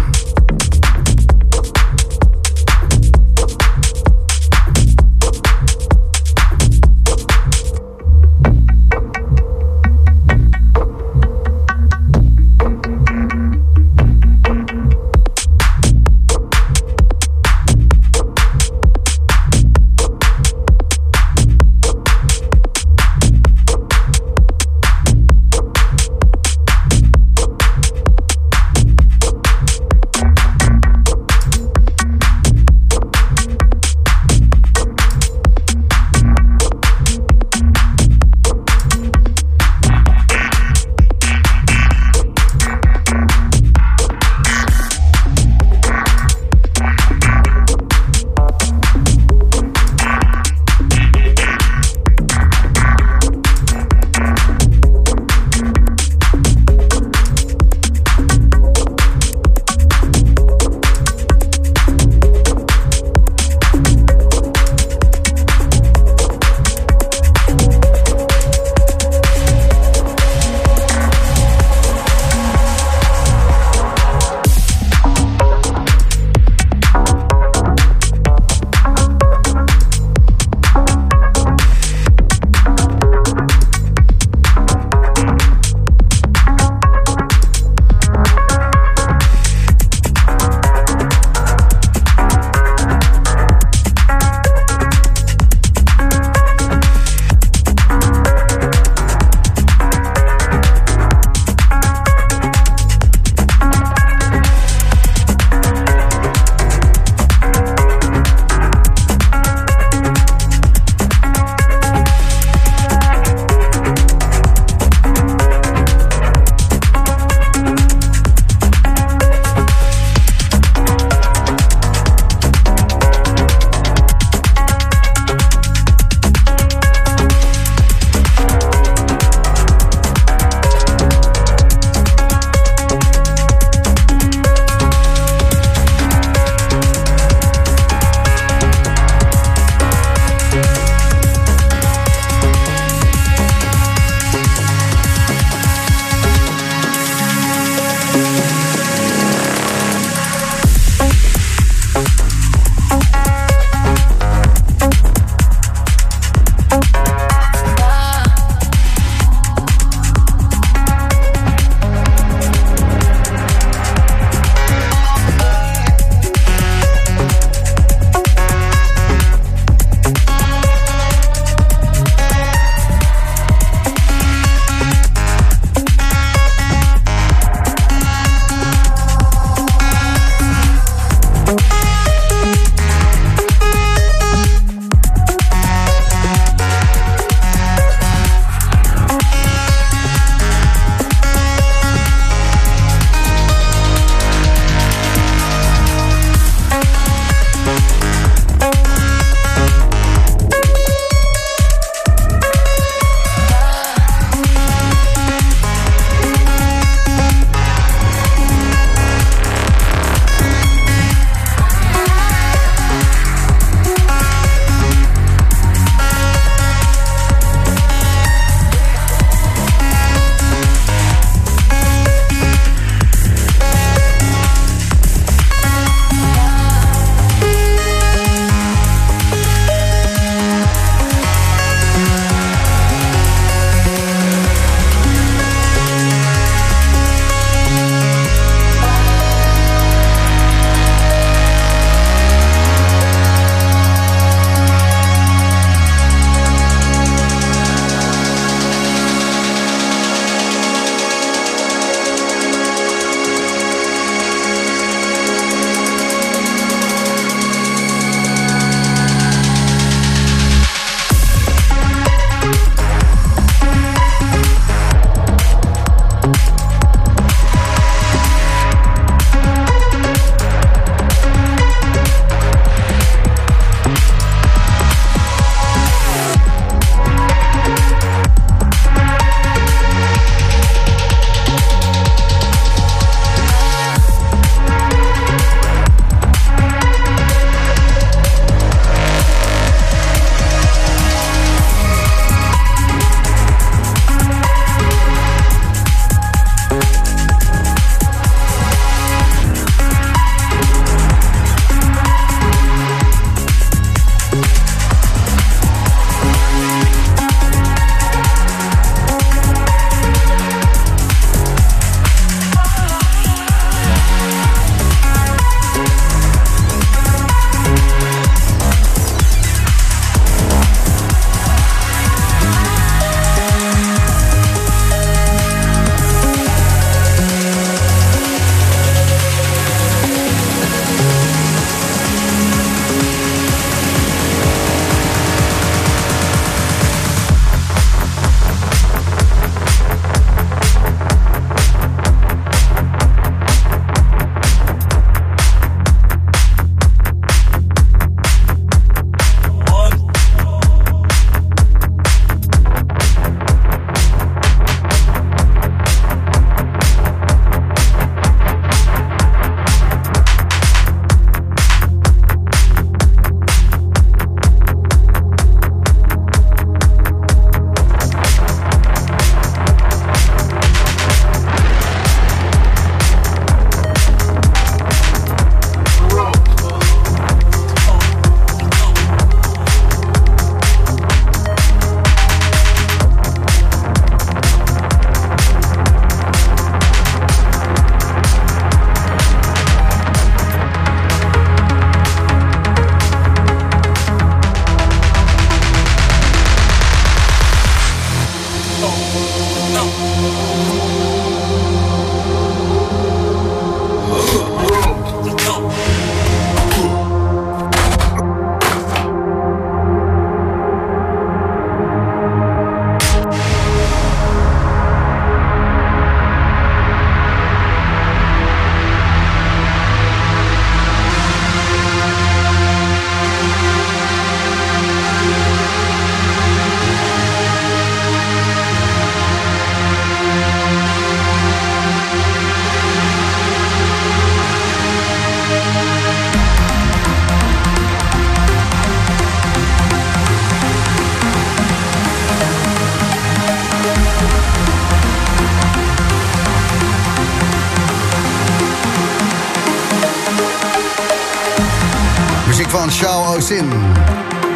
Van 452.63 452.91
Shao 452.91 453.37
Osin. 453.37 453.73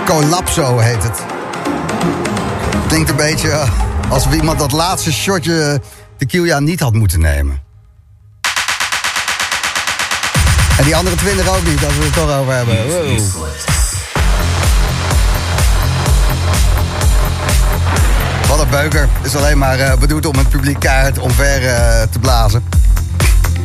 Collapso 0.06 0.78
heet 0.78 1.02
het. 1.02 1.20
Klinkt 2.88 3.10
een 3.10 3.16
beetje 3.16 3.50
eh, 3.50 3.70
alsof 4.08 4.34
iemand 4.34 4.58
dat 4.58 4.72
laatste 4.72 5.12
shotje 5.12 5.80
tequila 6.16 6.60
niet 6.60 6.80
had 6.80 6.92
moeten 6.92 7.20
nemen. 7.20 7.62
En 10.78 10.84
die 10.84 10.96
andere 10.96 11.16
twintig 11.16 11.48
ook 11.48 11.64
niet, 11.64 11.84
als 11.84 11.96
we 11.96 12.04
het 12.04 12.12
toch 12.12 12.38
over 12.38 12.52
hebben. 12.52 12.86
Wow. 12.86 13.18
Wat 18.48 18.60
een 18.60 18.70
beuker. 18.70 19.08
Is 19.22 19.36
alleen 19.36 19.58
maar 19.58 19.78
eh, 19.78 19.98
bedoeld 19.98 20.26
om 20.26 20.36
het 20.36 20.48
publiek 20.48 20.80
keihard 20.80 21.18
omver 21.18 21.66
eh, 21.66 22.02
te 22.10 22.18
blazen. 22.18 22.64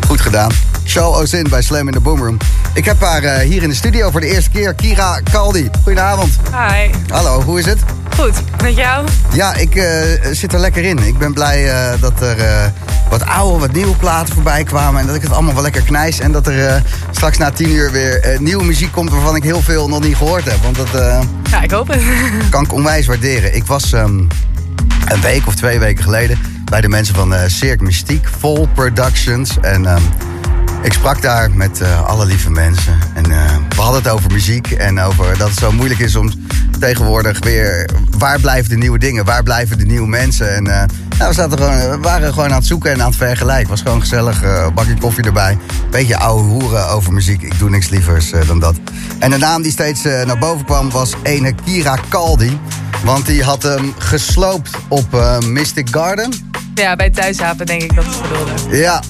Goed 0.08 0.22
gedaan. 0.22 0.52
Show 0.86 1.16
Ozin 1.16 1.50
bij 1.50 1.62
Slam 1.62 1.88
in 1.88 1.94
the 1.94 2.00
Boomroom. 2.00 2.38
Ik 2.74 2.86
heb 2.86 3.02
haar 3.02 3.24
eh, 3.24 3.48
hier 3.48 3.64
in 3.64 3.70
de 3.70 3.76
studio 3.76 4.12
voor 4.12 4.22
de 4.22 4.28
eerste 4.28 4.50
keer, 4.50 4.74
Kira 4.74 5.20
Kaldi. 5.32 5.70
Goedenavond. 5.84 6.38
Hi. 6.52 6.90
Hallo, 7.08 7.42
hoe 7.42 7.60
is 7.60 7.66
het? 7.66 7.80
Goed, 8.16 8.34
met 8.62 8.76
jou? 8.76 9.08
Ja, 9.34 9.56
ik 9.56 9.76
eh, 9.76 9.86
zit 10.32 10.54
er 10.54 10.60
lekker 10.60 10.84
in. 10.84 10.98
Ik 10.98 11.18
ben 11.18 11.34
blij 11.34 11.70
eh, 11.70 12.02
dat 12.02 12.22
er 12.22 12.72
wat 13.10 13.26
oude, 13.26 13.60
wat 13.60 13.72
nieuwe 13.72 13.96
platen 13.96 14.34
voorbij 14.34 14.64
kwamen. 14.64 15.02
En 15.02 15.08
dat 15.08 15.16
ik 15.16 15.22
het 15.22 15.32
allemaal 15.32 15.54
wel 15.54 15.64
lekker 15.64 15.82
knijs. 15.82 16.20
En 16.20 16.32
dat 16.32 16.48
er 16.48 16.84
straks 17.12 17.38
na 17.38 17.52
tien 17.52 17.70
uur 17.70 17.92
weer 17.92 18.38
nieuwe 18.40 18.64
muziek 18.64 18.92
komt 18.92 19.10
waarvan 19.10 19.36
ik 19.36 19.44
heel 19.44 19.62
veel 19.62 19.88
nog 19.90 20.02
niet 20.02 20.16
gehoord 20.18 20.46
heb. 20.46 20.58
Want 20.64 20.76
dat 20.76 20.90
Ja, 21.50 21.62
ik 21.62 21.72
hoop 21.72 21.88
het. 21.88 22.02
kan 22.50 22.64
ik 22.64 22.74
onwijs 22.74 23.06
waarderen. 23.06 23.56
Ik 23.56 23.66
was 23.66 23.94
ehm, 23.94 24.20
een 25.08 25.22
week 25.22 25.48
of 25.48 25.56
twee 25.56 25.80
weken 25.80 26.04
geleden 26.04 26.40
bij 26.66 26.82
de 26.82 26.90
mensen 26.90 27.16
van 27.16 27.34
Cirque 27.48 27.86
Mystiek, 27.86 28.28
Vol 28.40 28.68
Productions. 28.74 29.58
En 29.62 29.86
ehm, 29.86 30.02
ik 30.84 30.94
sprak 30.94 31.22
daar 31.22 31.52
met 31.52 31.82
eh, 31.82 32.06
alle 32.06 32.26
lieve 32.26 32.52
mensen. 32.52 33.00
En 33.14 33.32
eh, 33.32 33.56
we 33.70 33.82
hadden 33.82 34.04
het 34.04 34.12
over 34.12 34.32
muziek 34.32 34.72
en 34.72 35.00
over 35.00 35.38
dat 35.38 35.50
het 35.50 35.58
zo 35.58 35.72
moeilijk 35.72 36.00
is 36.00 36.16
om 36.16 36.32
tegenwoordig 36.80 37.40
weer... 37.40 37.90
Waar 38.18 38.40
blijven 38.40 38.70
de 38.70 38.78
nieuwe 38.78 39.00
dingen? 39.00 39.26
Waar 39.26 39.44
blijven 39.44 39.78
de 39.78 39.86
nieuwe 39.86 40.08
mensen? 40.08 40.56
En 40.56 40.68
eh, 40.68 40.84
nou, 41.18 41.30
we, 41.30 41.34
zaten 41.34 41.58
gewoon, 41.58 41.90
we 41.90 41.98
waren 42.02 42.34
gewoon 42.34 42.50
aan 42.50 42.58
het 42.58 42.66
zoeken 42.66 42.92
en 42.92 43.02
aan 43.02 43.08
het 43.08 43.16
vergelijken. 43.16 43.60
Het 43.60 43.70
was 43.70 43.82
gewoon 43.82 44.00
gezellig, 44.00 44.44
bakje 44.74 44.98
koffie 44.98 45.24
erbij. 45.24 45.58
Beetje 45.92 46.18
ouwe 46.18 46.42
hoeren 46.42 46.90
over 46.90 47.14
muziek. 47.14 47.42
Ik 47.42 47.60
doe 47.60 47.70
niks 47.70 47.90
lievers 47.90 48.32
dan 48.48 48.60
dat. 48.60 48.76
En 49.20 49.30
de 49.30 49.38
naam 49.38 49.62
die 49.62 49.72
steeds 49.72 50.04
naar 50.04 50.38
boven 50.38 50.66
kwam 50.66 50.90
was 50.90 51.14
ene 51.24 51.54
Kira 51.66 51.98
Kaldi. 52.10 52.60
Want 53.04 53.26
die 53.26 53.44
had 53.44 53.64
hem 53.64 53.94
gesloopt 53.98 54.70
op 54.88 55.40
Mystic 55.46 55.88
Garden. 55.92 56.34
Ja, 56.76 56.96
bij 56.96 57.10
Thuishaven 57.10 57.66
denk 57.66 57.82
ik 57.82 57.96
dat 57.96 58.06
het 58.06 58.22
bedoelde. 58.22 58.78
Ja, 58.78 59.02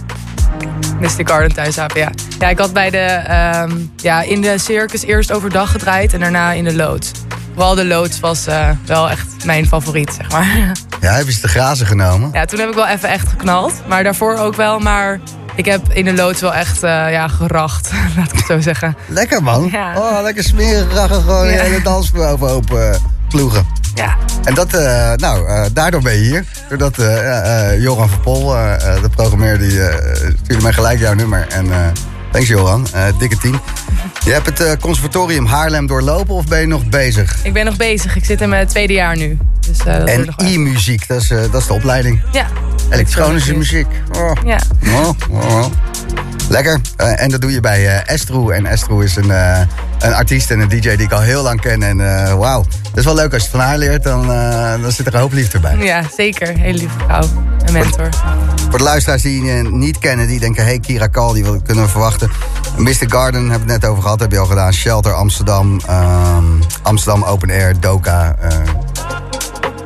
Mystic 0.99 1.29
Garden 1.29 1.53
Thuishaven, 1.53 1.99
ja. 1.99 2.09
Ja, 2.39 2.49
ik 2.49 2.59
had 2.59 2.73
bij 2.73 2.89
de, 2.89 2.97
ehm, 2.97 3.71
ja, 3.95 4.21
in 4.21 4.41
de 4.41 4.57
circus 4.57 5.03
eerst 5.03 5.31
overdag 5.31 5.71
gedraaid 5.71 6.13
en 6.13 6.19
daarna 6.19 6.51
in 6.51 6.63
de 6.63 6.75
loods. 6.75 7.11
Vooral 7.53 7.75
de 7.75 7.85
loods 7.85 8.19
was 8.19 8.47
eh, 8.47 8.69
wel 8.85 9.09
echt 9.09 9.45
mijn 9.45 9.67
favoriet, 9.67 10.13
zeg 10.17 10.31
maar. 10.31 10.47
ja 11.01 11.13
hebben 11.13 11.33
ze 11.33 11.39
te 11.39 11.47
grazen 11.47 11.85
genomen. 11.85 12.29
Ja, 12.33 12.45
toen 12.45 12.59
heb 12.59 12.69
ik 12.69 12.75
wel 12.75 12.87
even 12.87 13.09
echt 13.09 13.27
geknald. 13.27 13.73
Maar 13.87 14.03
daarvoor 14.03 14.35
ook 14.37 14.55
wel, 14.55 14.79
maar 14.79 15.19
ik 15.55 15.65
heb 15.65 15.91
in 15.91 16.05
de 16.05 16.13
loods 16.13 16.41
wel 16.41 16.53
echt 16.53 16.83
eh, 16.83 17.11
ja, 17.11 17.27
geracht, 17.27 17.91
laat 18.17 18.31
ik 18.31 18.37
het 18.37 18.45
zo 18.45 18.59
zeggen. 18.59 18.95
Lekker 19.07 19.43
man. 19.43 19.69
Ja. 19.71 19.93
Oh, 19.97 20.21
lekker 20.21 20.43
smerig. 20.43 21.07
Gewoon 21.11 21.47
Ja. 21.49 21.63
de 21.63 21.79
dansvloer 21.83 22.25
eh, 22.25 22.95
ploegen. 23.33 23.65
Ja, 23.95 24.17
En 24.43 24.53
dat, 24.53 24.73
eh, 24.73 25.13
nou, 25.13 25.47
eh, 25.47 25.65
daardoor 25.73 26.01
ben 26.01 26.13
je 26.13 26.19
hier. 26.19 26.45
Doordat 26.69 26.97
eh, 26.97 27.81
Joran 27.81 28.09
van 28.09 28.19
Pol, 28.19 28.47
de 29.01 29.09
programmeur, 29.15 29.57
die 29.59 29.79
stuurde 30.43 30.63
mij 30.63 30.73
gelijk 30.73 30.99
jouw 30.99 31.13
nummer. 31.13 31.47
En 31.49 31.65
thanks 32.33 32.47
Joran, 32.47 32.87
Eh, 32.93 33.05
dikke 33.17 33.37
tien. 33.37 33.59
Je 34.25 34.31
hebt 34.31 34.45
het 34.45 34.59
eh, 34.59 34.71
conservatorium 34.79 35.45
Haarlem 35.45 35.87
doorlopen 35.87 36.35
of 36.35 36.45
ben 36.45 36.59
je 36.59 36.67
nog 36.67 36.85
bezig? 36.85 37.37
ik 37.43 37.53
ben 37.53 37.65
nog 37.65 37.75
bezig. 37.75 38.15
Ik 38.15 38.25
zit 38.25 38.41
in 38.41 38.49
mijn 38.49 38.67
tweede 38.67 38.93
jaar 38.93 39.17
nu. 39.17 39.37
Dus, 39.67 39.79
eh, 39.79 40.15
En 40.15 40.33
e-muziek, 40.37 41.07
dat, 41.07 41.21
is, 41.21 41.27
dat 41.27 41.55
is 41.61 41.67
de 41.67 41.73
opleiding. 41.73 42.21
Ja. 42.31 42.47
Elektronische 42.89 43.57
muziek. 43.57 43.87
Oh. 44.11 44.31
Ja. 44.45 44.59
Oh, 44.85 45.09
oh, 45.29 45.55
oh. 45.55 45.65
Lekker. 46.49 46.79
En 46.95 47.29
dat 47.29 47.41
doe 47.41 47.51
je 47.51 47.59
bij 47.59 48.03
Estro. 48.03 48.49
En 48.49 48.65
Estro 48.65 48.99
is 48.99 49.15
een, 49.15 49.29
een 49.99 50.13
artiest 50.13 50.51
en 50.51 50.59
een 50.59 50.69
DJ 50.69 50.79
die 50.79 51.05
ik 51.05 51.11
al 51.11 51.21
heel 51.21 51.43
lang 51.43 51.61
ken. 51.61 51.83
En 51.83 51.97
wauw, 52.37 52.63
dat 52.83 52.97
is 52.97 53.05
wel 53.05 53.15
leuk 53.15 53.33
als 53.33 53.41
je 53.43 53.47
het 53.47 53.57
van 53.57 53.67
haar 53.67 53.77
leert. 53.77 54.03
Dan, 54.03 54.27
dan 54.81 54.91
zit 54.91 55.07
er 55.07 55.13
een 55.13 55.19
hoop 55.19 55.33
liefde 55.33 55.59
bij. 55.59 55.77
Ja, 55.77 56.03
zeker. 56.15 56.57
Hele 56.57 56.77
lieve 56.77 56.99
vrouw. 57.05 57.23
Een 57.65 57.73
mentor. 57.73 58.09
Voor 58.69 58.77
de 58.77 58.83
luisteraars 58.83 59.21
die 59.21 59.43
je 59.43 59.63
niet 59.71 59.99
kennen, 59.99 60.27
die 60.27 60.39
denken... 60.39 60.63
hey, 60.63 60.79
Kira 60.79 61.07
Kaldi, 61.07 61.43
wat 61.43 61.61
kunnen 61.63 61.83
we 61.83 61.89
verwachten? 61.89 62.22
Mr. 62.77 63.05
Garden 63.07 63.49
hebben 63.49 63.67
we 63.67 63.73
het 63.73 63.81
net 63.81 63.85
over 63.91 64.03
gehad, 64.03 64.19
heb 64.19 64.31
je 64.31 64.39
al 64.39 64.45
gedaan. 64.45 64.73
Shelter, 64.73 65.13
Amsterdam, 65.13 65.79
ehm, 65.87 66.43
Amsterdam 66.81 67.23
Open 67.23 67.49
Air, 67.49 67.79
Doka. 67.79 68.35
eh. 68.39 68.49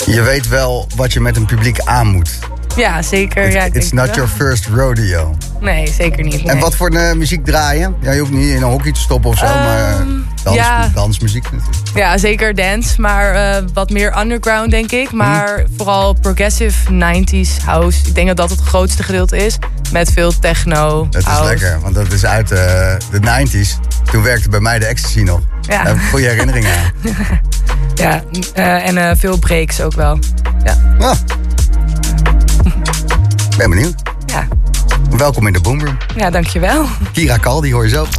je 0.05 0.22
weet 0.22 0.47
wel 0.47 0.88
wat 0.95 1.14
je 1.14 1.19
met 1.19 1.35
een 1.35 1.45
publiek 1.45 1.80
aan 1.80 2.07
moet. 2.07 2.39
Ja, 2.76 3.01
zeker. 3.01 3.51
Ja, 3.51 3.64
ik 3.64 3.73
It's 3.76 3.91
not 3.91 4.15
your 4.15 4.30
first 4.30 4.65
rodeo. 4.68 5.35
Nee, 5.59 5.91
zeker 5.91 6.23
niet. 6.23 6.43
En 6.47 6.59
wat 6.59 6.76
voor 6.76 6.89
eh, 6.89 7.14
muziek 7.14 7.45
draaien? 7.45 7.95
Ja, 8.01 8.11
je 8.11 8.19
hoeft 8.19 8.31
niet 8.31 8.49
in 8.49 8.55
een 8.55 8.64
hockey 8.69 8.91
te 8.91 8.99
stoppen 8.99 9.30
of 9.30 9.38
zo, 9.38 9.45
maar 9.45 9.89
eh, 9.89 10.05
dans, 10.56 10.57
ja. 10.68 10.91
dansmuziek 10.94 11.44
natuurlijk. 11.44 11.76
Ja, 11.94 12.18
zeker 12.18 12.56
dance. 12.56 13.02
Maar 13.02 13.34
eh, 13.34 13.64
wat 13.74 13.90
meer 13.90 14.18
underground, 14.19 14.72
denk 14.72 14.91
ik. 14.91 15.11
Maar 15.11 15.57
Mhm. 15.57 15.68
vooral 15.78 16.14
progressive 16.14 16.91
90s 16.91 17.57
house. 17.65 17.99
Ik 18.07 18.15
denk 18.15 18.28
dat 18.28 18.38
dat 18.38 18.49
het 18.49 18.60
grootste 18.60 19.03
gedeelte 19.03 19.38
is. 19.45 19.57
Met 19.91 20.11
veel 20.11 20.40
techno, 20.40 21.07
Dat 21.10 21.22
is 21.22 21.28
house. 21.28 21.44
lekker, 21.49 21.80
want 21.82 21.95
dat 21.95 22.11
is 22.11 22.26
uit 22.26 22.52
eh, 22.52 22.57
de 23.11 23.19
90s. 23.19 23.78
Toen 24.11 24.24
werkte 24.24 24.49
bij 24.49 24.60
mij 24.60 24.80
de 24.80 24.86
ecstasy 24.86 25.22
nog. 25.22 25.40
Ja. 25.61 25.78
Daar 25.78 25.86
heb 25.88 25.95
ik 25.95 26.10
goede 26.10 26.26
herinneringen 26.28 26.72
aan. 26.78 26.91
Ja, 27.95 28.24
eh, 28.53 28.98
en 28.98 29.18
veel 29.18 29.38
breaks 29.38 29.82
ook 29.82 29.94
wel. 29.94 30.19
Ja. 30.64 30.78
Ah. 30.99 31.15
Ben 33.57 33.69
benieuwd. 33.69 33.95
Ja. 34.26 34.48
Welkom 35.18 35.48
in 35.48 35.53
de 35.53 35.60
Boomroom. 35.61 35.98
ja, 36.15 36.30
dankjewel. 36.30 36.86
Kira 37.14 37.38
Kal, 37.38 37.61
die 37.61 37.74
hoor 37.74 37.84
je 37.84 37.90
zo. 37.90 38.07